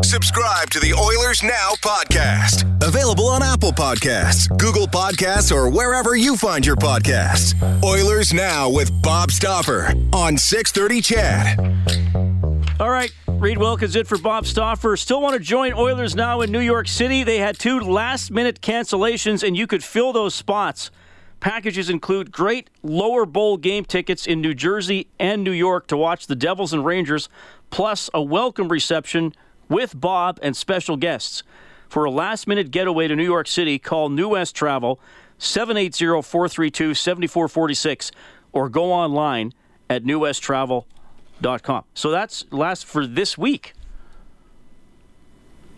Subscribe 0.04 0.70
to 0.72 0.80
the 0.80 0.94
Oilers 0.94 1.42
Now 1.44 1.72
podcast. 1.82 2.64
Available 2.86 3.28
on 3.28 3.42
Apple 3.42 3.72
Podcasts, 3.72 4.50
Google 4.58 4.88
Podcasts, 4.88 5.56
or 5.56 5.70
wherever 5.70 6.16
you 6.16 6.36
find 6.36 6.66
your 6.66 6.76
podcasts. 6.76 7.54
Oilers 7.84 8.34
Now 8.34 8.70
with 8.70 8.92
Bob 9.02 9.32
Stauffer 9.32 9.94
on 10.12 10.38
630 10.38 11.02
CHED. 11.02 12.80
All 12.80 12.90
right, 12.90 13.14
Reed 13.28 13.58
Wilkins 13.58 13.96
in 13.96 14.06
for 14.06 14.18
Bob 14.18 14.46
Stauffer. 14.46 14.98
Still 14.98 15.22
want 15.22 15.36
to 15.36 15.40
join 15.40 15.74
Oilers 15.74 16.16
Now 16.16 16.42
in 16.42 16.52
New 16.52 16.60
York 16.60 16.88
City? 16.88 17.24
They 17.24 17.38
had 17.38 17.58
two 17.58 17.80
last 17.80 18.32
minute 18.32 18.60
cancellations, 18.62 19.48
and 19.48 19.56
you 19.56 19.68
could 19.68 19.84
fill 19.84 20.12
those 20.12 20.36
spots. 20.36 20.92
Packages 21.40 21.90
include 21.90 22.32
great 22.32 22.70
lower 22.82 23.26
bowl 23.26 23.58
game 23.58 23.86
tickets 23.86 24.26
in 24.26 24.42
New 24.42 24.54
Jersey 24.54 25.08
and 25.20 25.44
New 25.44 25.52
York 25.52 25.88
to 25.88 25.98
watch 25.98 26.28
the 26.28 26.36
Devils 26.36 26.74
and 26.74 26.86
Rangers, 26.86 27.30
plus 27.70 28.10
a 28.14 28.22
welcome 28.22 28.70
reception 28.70 29.34
with 29.74 30.00
Bob 30.00 30.40
and 30.44 30.56
special 30.56 30.96
guests. 30.96 31.42
For 31.90 32.06
a 32.06 32.12
last 32.12 32.48
minute 32.48 32.70
getaway 32.72 33.08
to 33.08 33.16
New 33.16 33.24
York 33.24 33.48
City, 33.48 33.80
call 33.80 34.10
New 34.10 34.30
West 34.30 34.56
Travel 34.56 35.00
780 35.40 36.22
432 36.22 36.94
7446 36.94 38.12
or 38.52 38.70
go 38.70 38.92
online 38.92 39.52
at 39.90 40.04
newwesttravel.com. 40.04 41.84
So 41.94 42.12
that's 42.12 42.46
last 42.52 42.86
for 42.86 43.08
this 43.08 43.38
week. 43.38 43.74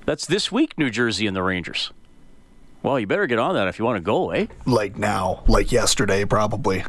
That's 0.05 0.25
this 0.25 0.51
week, 0.51 0.77
New 0.77 0.89
Jersey 0.89 1.25
and 1.25 1.35
the 1.35 1.41
Rangers. 1.41 1.91
Well, 2.83 2.99
you 2.99 3.07
better 3.07 3.25
get 3.25 3.39
on 3.39 3.55
that 3.55 3.67
if 3.67 3.79
you 3.79 3.85
want 3.85 3.97
to 3.97 4.01
go, 4.01 4.29
eh? 4.29 4.45
Like 4.65 4.97
now, 4.97 5.43
like 5.47 5.71
yesterday, 5.71 6.25
probably. 6.25 6.83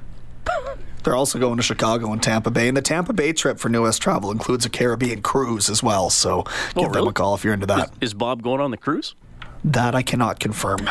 They're 1.07 1.14
also 1.14 1.38
going 1.38 1.57
to 1.57 1.62
Chicago 1.62 2.12
and 2.12 2.21
Tampa 2.21 2.51
Bay, 2.51 2.66
and 2.66 2.77
the 2.77 2.83
Tampa 2.83 3.12
Bay 3.12 3.33
trip 3.33 3.61
for 3.61 3.69
New 3.69 3.85
West 3.85 4.03
Travel 4.03 4.33
includes 4.33 4.66
a 4.66 4.69
Caribbean 4.69 5.23
cruise 5.23 5.71
as 5.71 5.81
well. 5.81 6.11
So 6.11 6.42
Oh, 6.75 6.83
give 6.83 6.92
them 6.92 7.07
a 7.07 7.12
call 7.12 7.37
if 7.37 7.45
you're 7.45 7.55
into 7.55 7.66
that. 7.66 7.90
Is, 8.01 8.09
is 8.09 8.14
Bob 8.14 8.42
going 8.42 8.61
on 8.61 8.73
the 8.73 8.77
cruise? 8.77 9.14
That 9.62 9.95
I 9.95 10.03
cannot 10.03 10.40
confirm. 10.40 10.90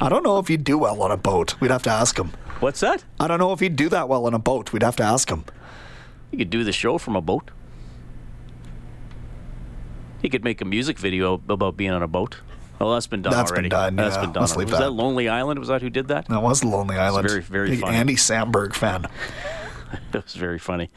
I 0.00 0.08
don't 0.08 0.22
know 0.22 0.38
if 0.38 0.48
he'd 0.48 0.64
do 0.64 0.78
well 0.78 1.02
on 1.02 1.10
a 1.10 1.18
boat. 1.18 1.60
We'd 1.60 1.70
have 1.70 1.82
to 1.82 1.90
ask 1.90 2.18
him. 2.18 2.30
What's 2.60 2.80
that? 2.80 3.04
I 3.20 3.28
don't 3.28 3.38
know 3.38 3.52
if 3.52 3.60
he'd 3.60 3.76
do 3.76 3.90
that 3.90 4.08
well 4.08 4.24
on 4.24 4.32
a 4.32 4.38
boat. 4.38 4.72
We'd 4.72 4.82
have 4.82 4.96
to 4.96 5.02
ask 5.02 5.28
him. 5.28 5.44
He 6.30 6.38
could 6.38 6.48
do 6.48 6.64
the 6.64 6.72
show 6.72 6.96
from 6.96 7.14
a 7.14 7.20
boat. 7.20 7.50
He 10.22 10.30
could 10.30 10.42
make 10.42 10.62
a 10.62 10.64
music 10.64 10.98
video 10.98 11.34
about 11.50 11.76
being 11.76 11.90
on 11.90 12.02
a 12.02 12.08
boat. 12.08 12.38
Oh, 12.82 12.92
that's 12.92 13.06
been 13.06 13.22
done 13.22 13.32
That's 13.32 13.52
been 13.52 13.68
done, 13.68 13.94
That's 13.94 14.16
yeah. 14.16 14.22
been 14.22 14.32
done. 14.32 14.42
Let's 14.42 14.56
leave 14.56 14.68
was 14.70 14.78
that. 14.80 14.86
that 14.86 14.90
Lonely 14.90 15.28
Island? 15.28 15.60
Was 15.60 15.68
that 15.68 15.82
who 15.82 15.88
did 15.90 16.08
that? 16.08 16.26
That 16.26 16.42
was 16.42 16.64
Lonely 16.64 16.96
Island. 16.96 17.28
very, 17.28 17.40
very 17.40 17.70
Big 17.70 17.80
funny. 17.80 17.96
Andy 17.96 18.14
Samberg 18.16 18.74
fan. 18.74 19.06
That 20.12 20.24
was 20.24 20.34
very 20.34 20.58
funny. 20.58 20.88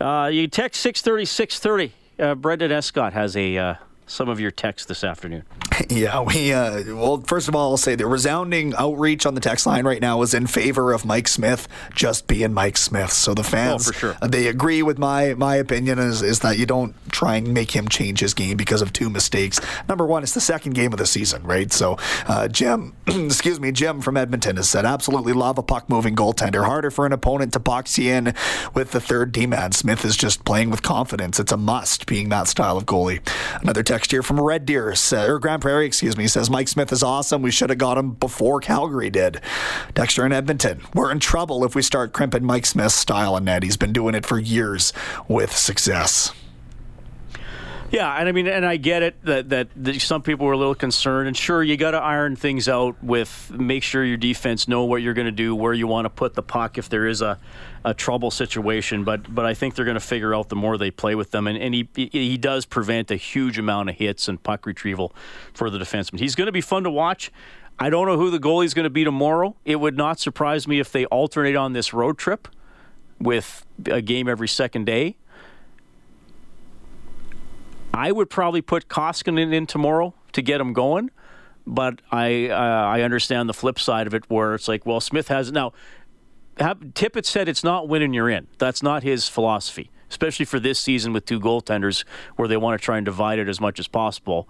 Uh, 0.00 0.30
you 0.32 0.46
text 0.46 0.80
630 0.80 1.24
630. 1.24 1.92
Uh, 2.20 2.34
Brendan 2.36 2.70
Escott 2.70 3.12
has 3.12 3.36
a 3.36 3.56
uh, 3.58 3.74
some 4.08 4.28
of 4.28 4.40
your 4.40 4.50
text 4.50 4.88
this 4.88 5.04
afternoon. 5.04 5.44
Yeah, 5.90 6.20
we, 6.22 6.52
uh, 6.52 6.82
well, 6.96 7.18
first 7.20 7.48
of 7.48 7.54
all, 7.54 7.70
I'll 7.70 7.76
say 7.76 7.94
the 7.94 8.06
resounding 8.06 8.74
outreach 8.74 9.24
on 9.24 9.34
the 9.34 9.40
text 9.40 9.64
line 9.64 9.86
right 9.86 10.00
now 10.02 10.20
is 10.22 10.34
in 10.34 10.46
favor 10.46 10.92
of 10.92 11.04
Mike 11.04 11.28
Smith 11.28 11.68
just 11.94 12.26
being 12.26 12.52
Mike 12.52 12.76
Smith. 12.76 13.12
So 13.12 13.32
the 13.32 13.44
fans, 13.44 13.88
oh, 13.88 13.92
sure. 13.92 14.16
Uh, 14.20 14.26
they 14.26 14.48
agree 14.48 14.82
with 14.82 14.98
my, 14.98 15.34
my 15.34 15.54
opinion 15.54 15.98
is, 16.00 16.20
is 16.20 16.40
that 16.40 16.58
you 16.58 16.66
don't 16.66 16.94
try 17.10 17.36
and 17.36 17.54
make 17.54 17.70
him 17.70 17.88
change 17.88 18.20
his 18.20 18.34
game 18.34 18.56
because 18.56 18.82
of 18.82 18.92
two 18.92 19.08
mistakes. 19.08 19.60
Number 19.88 20.04
one, 20.04 20.24
it's 20.24 20.34
the 20.34 20.40
second 20.40 20.74
game 20.74 20.92
of 20.92 20.98
the 20.98 21.06
season, 21.06 21.44
right? 21.44 21.72
So, 21.72 21.96
uh, 22.26 22.48
Jim, 22.48 22.94
excuse 23.06 23.60
me, 23.60 23.70
Jim 23.70 24.00
from 24.00 24.16
Edmonton 24.16 24.56
has 24.56 24.68
said, 24.68 24.84
absolutely 24.84 25.32
love 25.32 25.58
a 25.58 25.62
puck 25.62 25.88
moving 25.88 26.16
goaltender. 26.16 26.64
Harder 26.66 26.90
for 26.90 27.06
an 27.06 27.12
opponent 27.12 27.52
to 27.52 27.60
box 27.60 27.96
you 27.98 28.12
in 28.12 28.34
with 28.74 28.90
the 28.90 29.00
third 29.00 29.32
D 29.32 29.46
man. 29.46 29.72
Smith 29.72 30.04
is 30.04 30.16
just 30.16 30.44
playing 30.44 30.70
with 30.70 30.82
confidence. 30.82 31.38
It's 31.38 31.52
a 31.52 31.56
must 31.56 32.06
being 32.06 32.28
that 32.30 32.48
style 32.48 32.76
of 32.76 32.84
goalie. 32.84 33.20
Another 33.62 33.82
text 33.82 33.97
here 34.06 34.22
from 34.22 34.40
Red 34.40 34.64
Deer, 34.64 34.94
or 35.12 35.38
Grande 35.38 35.62
Prairie, 35.62 35.86
excuse 35.86 36.16
me, 36.16 36.26
says 36.26 36.48
Mike 36.48 36.68
Smith 36.68 36.92
is 36.92 37.02
awesome. 37.02 37.42
We 37.42 37.50
should 37.50 37.70
have 37.70 37.78
got 37.78 37.98
him 37.98 38.12
before 38.12 38.60
Calgary 38.60 39.10
did. 39.10 39.40
Dexter 39.94 40.24
in 40.24 40.32
Edmonton, 40.32 40.82
we're 40.94 41.10
in 41.10 41.20
trouble 41.20 41.64
if 41.64 41.74
we 41.74 41.82
start 41.82 42.12
crimping 42.12 42.44
Mike 42.44 42.66
Smith's 42.66 42.94
style 42.94 43.36
in 43.36 43.44
net. 43.44 43.62
He's 43.62 43.76
been 43.76 43.92
doing 43.92 44.14
it 44.14 44.24
for 44.24 44.38
years 44.38 44.92
with 45.28 45.54
success. 45.54 46.32
Yeah, 47.90 48.12
and 48.12 48.28
I 48.28 48.32
mean, 48.32 48.46
and 48.46 48.66
I 48.66 48.76
get 48.76 49.02
it 49.02 49.22
that, 49.24 49.48
that, 49.48 49.68
that 49.76 50.00
some 50.02 50.20
people 50.20 50.46
were 50.46 50.52
a 50.52 50.58
little 50.58 50.74
concerned, 50.74 51.26
and 51.26 51.36
sure, 51.36 51.62
you 51.62 51.78
got 51.78 51.92
to 51.92 51.98
iron 51.98 52.36
things 52.36 52.68
out 52.68 53.02
with 53.02 53.50
make 53.50 53.82
sure 53.82 54.04
your 54.04 54.18
defense 54.18 54.68
know 54.68 54.84
what 54.84 55.00
you're 55.00 55.14
going 55.14 55.26
to 55.26 55.32
do, 55.32 55.54
where 55.54 55.72
you 55.72 55.86
want 55.86 56.04
to 56.04 56.10
put 56.10 56.34
the 56.34 56.42
puck 56.42 56.76
if 56.76 56.90
there 56.90 57.06
is 57.06 57.22
a, 57.22 57.38
a 57.86 57.94
trouble 57.94 58.30
situation. 58.30 59.04
But 59.04 59.34
but 59.34 59.46
I 59.46 59.54
think 59.54 59.74
they're 59.74 59.86
going 59.86 59.94
to 59.94 60.00
figure 60.00 60.34
out 60.34 60.50
the 60.50 60.56
more 60.56 60.76
they 60.76 60.90
play 60.90 61.14
with 61.14 61.30
them, 61.30 61.46
and, 61.46 61.56
and 61.56 61.74
he 61.74 61.88
he 61.94 62.36
does 62.36 62.66
prevent 62.66 63.10
a 63.10 63.16
huge 63.16 63.58
amount 63.58 63.88
of 63.88 63.96
hits 63.96 64.28
and 64.28 64.42
puck 64.42 64.66
retrieval 64.66 65.14
for 65.54 65.70
the 65.70 65.78
defenseman. 65.78 66.18
He's 66.18 66.34
going 66.34 66.46
to 66.46 66.52
be 66.52 66.60
fun 66.60 66.84
to 66.84 66.90
watch. 66.90 67.32
I 67.78 67.88
don't 67.88 68.06
know 68.06 68.18
who 68.18 68.30
the 68.30 68.40
goalie's 68.40 68.74
going 68.74 68.84
to 68.84 68.90
be 68.90 69.04
tomorrow. 69.04 69.56
It 69.64 69.76
would 69.76 69.96
not 69.96 70.20
surprise 70.20 70.68
me 70.68 70.78
if 70.78 70.92
they 70.92 71.06
alternate 71.06 71.56
on 71.56 71.72
this 71.72 71.94
road 71.94 72.18
trip 72.18 72.48
with 73.18 73.64
a 73.86 74.02
game 74.02 74.28
every 74.28 74.48
second 74.48 74.84
day. 74.84 75.16
I 77.92 78.12
would 78.12 78.30
probably 78.30 78.62
put 78.62 78.88
Koskinen 78.88 79.52
in 79.52 79.66
tomorrow 79.66 80.14
to 80.32 80.42
get 80.42 80.60
him 80.60 80.72
going, 80.72 81.10
but 81.66 82.00
I 82.10 82.48
uh, 82.48 82.54
I 82.54 83.02
understand 83.02 83.48
the 83.48 83.54
flip 83.54 83.78
side 83.78 84.06
of 84.06 84.14
it 84.14 84.24
where 84.28 84.54
it's 84.54 84.68
like, 84.68 84.86
well, 84.86 85.00
Smith 85.00 85.28
has 85.28 85.50
now. 85.52 85.72
Have, 86.58 86.78
Tippett 86.78 87.24
said 87.24 87.48
it's 87.48 87.62
not 87.62 87.88
winning 87.88 88.12
you're 88.12 88.28
in. 88.28 88.48
That's 88.58 88.82
not 88.82 89.04
his 89.04 89.28
philosophy, 89.28 89.90
especially 90.10 90.44
for 90.44 90.58
this 90.58 90.80
season 90.80 91.12
with 91.12 91.24
two 91.24 91.38
goaltenders 91.38 92.04
where 92.34 92.48
they 92.48 92.56
want 92.56 92.80
to 92.80 92.84
try 92.84 92.96
and 92.96 93.04
divide 93.04 93.38
it 93.38 93.48
as 93.48 93.60
much 93.60 93.78
as 93.78 93.86
possible. 93.86 94.48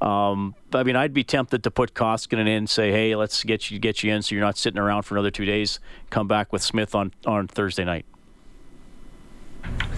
Um, 0.00 0.54
I 0.74 0.82
mean, 0.82 0.96
I'd 0.96 1.14
be 1.14 1.24
tempted 1.24 1.64
to 1.64 1.70
put 1.70 1.94
Koskinen 1.94 2.40
in 2.40 2.48
and 2.48 2.70
say, 2.70 2.92
hey, 2.92 3.16
let's 3.16 3.42
get 3.44 3.70
you 3.70 3.78
get 3.78 4.02
you 4.02 4.12
in 4.12 4.20
so 4.20 4.34
you're 4.34 4.44
not 4.44 4.58
sitting 4.58 4.78
around 4.78 5.04
for 5.04 5.14
another 5.14 5.30
two 5.30 5.46
days. 5.46 5.80
Come 6.10 6.28
back 6.28 6.52
with 6.52 6.62
Smith 6.62 6.94
on, 6.94 7.12
on 7.24 7.48
Thursday 7.48 7.84
night. 7.84 8.04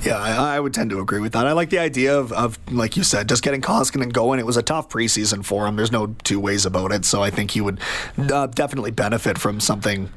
Yeah, 0.03 0.17
I, 0.17 0.57
I, 0.57 0.61
would 0.61 0.73
tend 0.73 0.91
to 0.91 1.01
agree 1.01 1.21
with 1.21 1.33
that. 1.33 1.47
I 1.47 1.53
like 1.53 1.71
the 1.71 1.81
idea 1.81 2.17
of, 2.17 2.33
of 2.33 2.59
like 2.73 2.97
you 2.97 3.03
said, 3.03 3.29
just 3.29 3.43
getting 3.43 3.61
Koskinen 3.61 4.13
going. 4.13 4.39
It 4.39 4.47
was 4.47 4.57
a 4.57 4.63
tough 4.63 4.89
preseason 4.89 5.45
for 5.45 5.67
him. 5.67 5.77
There's 5.77 5.91
no 5.91 6.15
two 6.23 6.39
ways 6.39 6.65
about 6.65 6.93
it. 6.93 7.05
So 7.05 7.23
I 7.23 7.31
think 7.31 7.51
he 7.51 7.61
would 7.61 7.81
uh, 8.17 8.47
definitely 8.47 8.93
benefit 8.93 9.39
from 9.39 9.59
something 9.59 10.09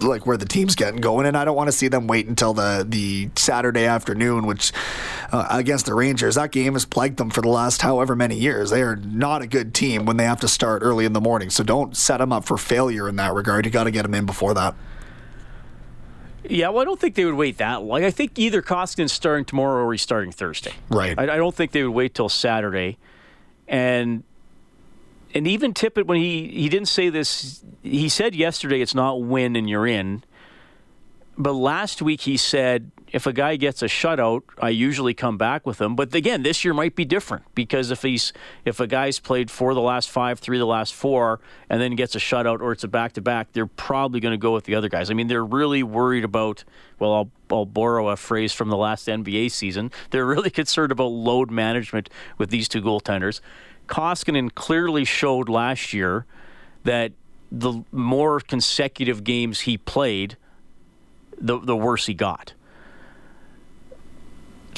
like 0.00 0.26
where 0.26 0.36
the 0.36 0.46
team's 0.46 0.74
getting 0.74 1.00
going, 1.00 1.26
and 1.26 1.36
I 1.36 1.44
don't 1.44 1.56
want 1.56 1.68
to 1.68 1.72
see 1.72 1.88
them 1.88 2.06
wait 2.06 2.26
until 2.26 2.54
the 2.54 2.84
the 2.86 3.30
Saturday 3.36 3.84
afternoon, 3.84 4.46
which 4.46 4.72
uh, 5.32 5.46
against 5.50 5.86
the 5.86 5.94
Rangers, 5.94 6.34
that 6.34 6.52
game 6.52 6.74
has 6.74 6.84
plagued 6.84 7.18
them 7.18 7.30
for 7.30 7.40
the 7.40 7.48
last 7.48 7.82
however 7.82 8.16
many 8.16 8.36
years. 8.36 8.70
They 8.70 8.82
are 8.82 8.96
not 8.96 9.42
a 9.42 9.46
good 9.46 9.74
team 9.74 10.06
when 10.06 10.16
they 10.16 10.24
have 10.24 10.40
to 10.40 10.48
start 10.48 10.82
early 10.82 11.04
in 11.04 11.12
the 11.12 11.20
morning, 11.20 11.50
so 11.50 11.64
don't 11.64 11.96
set 11.96 12.18
them 12.18 12.32
up 12.32 12.44
for 12.44 12.56
failure 12.56 13.08
in 13.08 13.16
that 13.16 13.34
regard. 13.34 13.64
You 13.64 13.70
got 13.70 13.84
to 13.84 13.90
get 13.90 14.02
them 14.02 14.14
in 14.14 14.26
before 14.26 14.54
that. 14.54 14.74
Yeah, 16.50 16.68
well, 16.68 16.82
I 16.82 16.84
don't 16.84 16.98
think 17.00 17.14
they 17.14 17.24
would 17.24 17.34
wait 17.34 17.58
that 17.58 17.82
long. 17.82 18.04
I 18.04 18.10
think 18.10 18.38
either 18.38 18.62
Koskinen's 18.62 19.12
starting 19.12 19.44
tomorrow 19.44 19.84
or 19.84 19.92
he's 19.92 20.02
starting 20.02 20.32
Thursday. 20.32 20.72
Right. 20.88 21.18
I, 21.18 21.22
I 21.24 21.36
don't 21.36 21.54
think 21.54 21.72
they 21.72 21.82
would 21.82 21.94
wait 21.94 22.14
till 22.14 22.28
Saturday. 22.28 22.98
And 23.68 24.22
and 25.34 25.46
even 25.46 25.74
Tippett, 25.74 26.06
when 26.06 26.18
he 26.18 26.48
he 26.48 26.68
didn't 26.68 26.88
say 26.88 27.08
this, 27.08 27.64
he 27.82 28.08
said 28.08 28.34
yesterday 28.34 28.80
it's 28.80 28.94
not 28.94 29.22
win 29.22 29.56
and 29.56 29.68
you're 29.68 29.86
in. 29.86 30.22
But 31.38 31.52
last 31.52 32.00
week 32.00 32.22
he 32.22 32.36
said 32.36 32.90
if 33.12 33.26
a 33.26 33.32
guy 33.32 33.56
gets 33.56 33.82
a 33.82 33.86
shutout, 33.86 34.42
I 34.60 34.70
usually 34.70 35.14
come 35.14 35.38
back 35.38 35.64
with 35.64 35.80
him. 35.80 35.94
But 35.94 36.14
again, 36.14 36.42
this 36.42 36.64
year 36.64 36.74
might 36.74 36.96
be 36.96 37.04
different 37.04 37.44
because 37.54 37.90
if 37.90 38.02
he's 38.02 38.32
if 38.64 38.80
a 38.80 38.86
guy's 38.86 39.20
played 39.20 39.50
four 39.50 39.74
the 39.74 39.80
last 39.80 40.10
five, 40.10 40.38
three 40.38 40.58
the 40.58 40.66
last 40.66 40.94
four, 40.94 41.40
and 41.70 41.80
then 41.80 41.94
gets 41.94 42.14
a 42.14 42.18
shutout 42.18 42.60
or 42.60 42.72
it's 42.72 42.84
a 42.84 42.88
back 42.88 43.12
to 43.14 43.20
back, 43.20 43.52
they're 43.52 43.66
probably 43.66 44.20
going 44.20 44.32
to 44.32 44.38
go 44.38 44.52
with 44.52 44.64
the 44.64 44.74
other 44.74 44.88
guys. 44.88 45.10
I 45.10 45.14
mean, 45.14 45.28
they're 45.28 45.44
really 45.44 45.82
worried 45.82 46.24
about. 46.24 46.64
Well, 46.98 47.12
I'll, 47.12 47.30
I'll 47.50 47.66
borrow 47.66 48.08
a 48.08 48.16
phrase 48.16 48.52
from 48.52 48.70
the 48.70 48.76
last 48.76 49.06
NBA 49.06 49.50
season. 49.50 49.92
They're 50.10 50.26
really 50.26 50.50
concerned 50.62 50.92
about 50.92 51.08
load 51.08 51.50
management 51.50 52.10
with 52.38 52.50
these 52.50 52.68
two 52.68 52.82
goaltenders. 52.82 53.40
Koskinen 53.86 54.54
clearly 54.54 55.04
showed 55.04 55.48
last 55.48 55.92
year 55.92 56.26
that 56.84 57.12
the 57.52 57.84
more 57.92 58.40
consecutive 58.40 59.22
games 59.22 59.60
he 59.60 59.78
played, 59.78 60.36
the 61.38 61.58
the 61.58 61.76
worse 61.76 62.06
he 62.06 62.14
got 62.14 62.54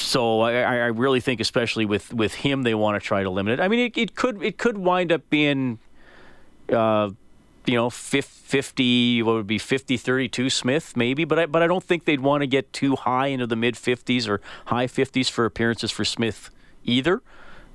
so 0.01 0.41
I, 0.41 0.53
I, 0.53 0.87
really 0.87 1.21
think, 1.21 1.41
especially 1.41 1.85
with, 1.85 2.13
with 2.13 2.35
him, 2.35 2.63
they 2.63 2.75
want 2.75 3.01
to 3.01 3.07
try 3.07 3.23
to 3.23 3.31
limit 3.31 3.59
it. 3.59 3.63
I 3.63 3.69
mean, 3.69 3.81
it, 3.81 3.99
it 3.99 4.15
could 4.15 4.43
it 4.43 4.59
could 4.59 4.79
wind 4.79 5.13
up 5.13 5.29
being, 5.31 5.79
uh, 6.73 7.11
you 7.67 7.75
know, 7.75 7.91
50, 7.91 9.23
what 9.23 9.35
would 9.35 9.47
be 9.47 9.59
50 9.59 9.97
32 9.97 10.51
Smith, 10.51 10.97
maybe, 10.97 11.25
but 11.25 11.39
I, 11.39 11.47
but 11.47 11.63
I 11.63 11.67
don't 11.67 11.85
think 11.85 12.05
they'd 12.05 12.21
want 12.21 12.43
to 12.43 12.47
get 12.47 12.73
too 12.73 12.97
high 12.97 13.27
into 13.27 13.47
the 13.47 13.57
mid 13.57 13.75
50s 13.75 14.29
or 14.29 14.41
high 14.67 14.87
50s 14.87 15.31
for 15.31 15.45
appearances 15.45 15.91
for 15.91 16.05
Smith 16.05 16.51
either, 16.85 17.21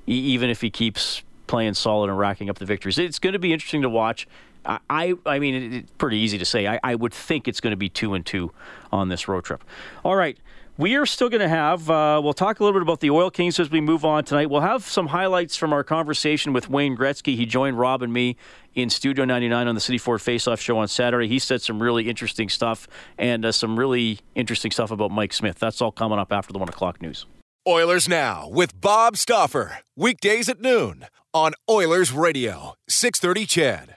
even 0.06 0.50
if 0.50 0.60
he 0.60 0.70
keeps 0.70 1.22
playing 1.46 1.74
solid 1.74 2.08
and 2.08 2.18
racking 2.18 2.50
up 2.50 2.58
the 2.58 2.64
victories. 2.64 2.98
It's 2.98 3.18
going 3.18 3.34
to 3.34 3.38
be 3.38 3.52
interesting 3.52 3.82
to 3.82 3.90
watch. 3.90 4.26
I, 4.64 5.14
I 5.26 5.38
mean, 5.38 5.72
it's 5.72 5.90
pretty 5.98 6.18
easy 6.18 6.38
to 6.38 6.44
say. 6.44 6.66
I, 6.66 6.80
I 6.82 6.94
would 6.94 7.12
think 7.12 7.48
it's 7.48 7.60
going 7.60 7.72
to 7.72 7.76
be 7.76 7.88
two 7.88 8.14
and 8.14 8.24
two 8.24 8.52
on 8.92 9.08
this 9.08 9.28
road 9.28 9.44
trip. 9.44 9.64
All 10.04 10.16
right. 10.16 10.38
We 10.76 10.96
are 10.96 11.06
still 11.06 11.28
going 11.28 11.40
to 11.40 11.48
have, 11.48 11.88
uh, 11.88 12.20
we'll 12.22 12.32
talk 12.32 12.58
a 12.58 12.64
little 12.64 12.76
bit 12.76 12.82
about 12.82 12.98
the 12.98 13.10
Oil 13.10 13.30
Kings 13.30 13.60
as 13.60 13.70
we 13.70 13.80
move 13.80 14.04
on 14.04 14.24
tonight. 14.24 14.50
We'll 14.50 14.60
have 14.60 14.84
some 14.84 15.06
highlights 15.06 15.54
from 15.54 15.72
our 15.72 15.84
conversation 15.84 16.52
with 16.52 16.68
Wayne 16.68 16.96
Gretzky. 16.96 17.36
He 17.36 17.46
joined 17.46 17.78
Rob 17.78 18.02
and 18.02 18.12
me 18.12 18.36
in 18.74 18.90
Studio 18.90 19.24
99 19.24 19.68
on 19.68 19.76
the 19.76 19.80
City 19.80 19.98
Ford 19.98 20.20
Faceoff 20.20 20.58
show 20.58 20.76
on 20.78 20.88
Saturday. 20.88 21.28
He 21.28 21.38
said 21.38 21.62
some 21.62 21.80
really 21.80 22.08
interesting 22.08 22.48
stuff 22.48 22.88
and 23.16 23.44
uh, 23.44 23.52
some 23.52 23.78
really 23.78 24.18
interesting 24.34 24.72
stuff 24.72 24.90
about 24.90 25.12
Mike 25.12 25.32
Smith. 25.32 25.60
That's 25.60 25.80
all 25.80 25.92
coming 25.92 26.18
up 26.18 26.32
after 26.32 26.52
the 26.52 26.58
1 26.58 26.68
o'clock 26.68 27.00
news. 27.00 27.24
Oilers 27.68 28.08
Now 28.08 28.48
with 28.48 28.80
Bob 28.80 29.16
Stauffer. 29.16 29.78
Weekdays 29.96 30.48
at 30.48 30.60
noon 30.60 31.06
on 31.32 31.52
Oilers 31.70 32.12
Radio, 32.12 32.74
630 32.88 33.46
CHED. 33.46 33.96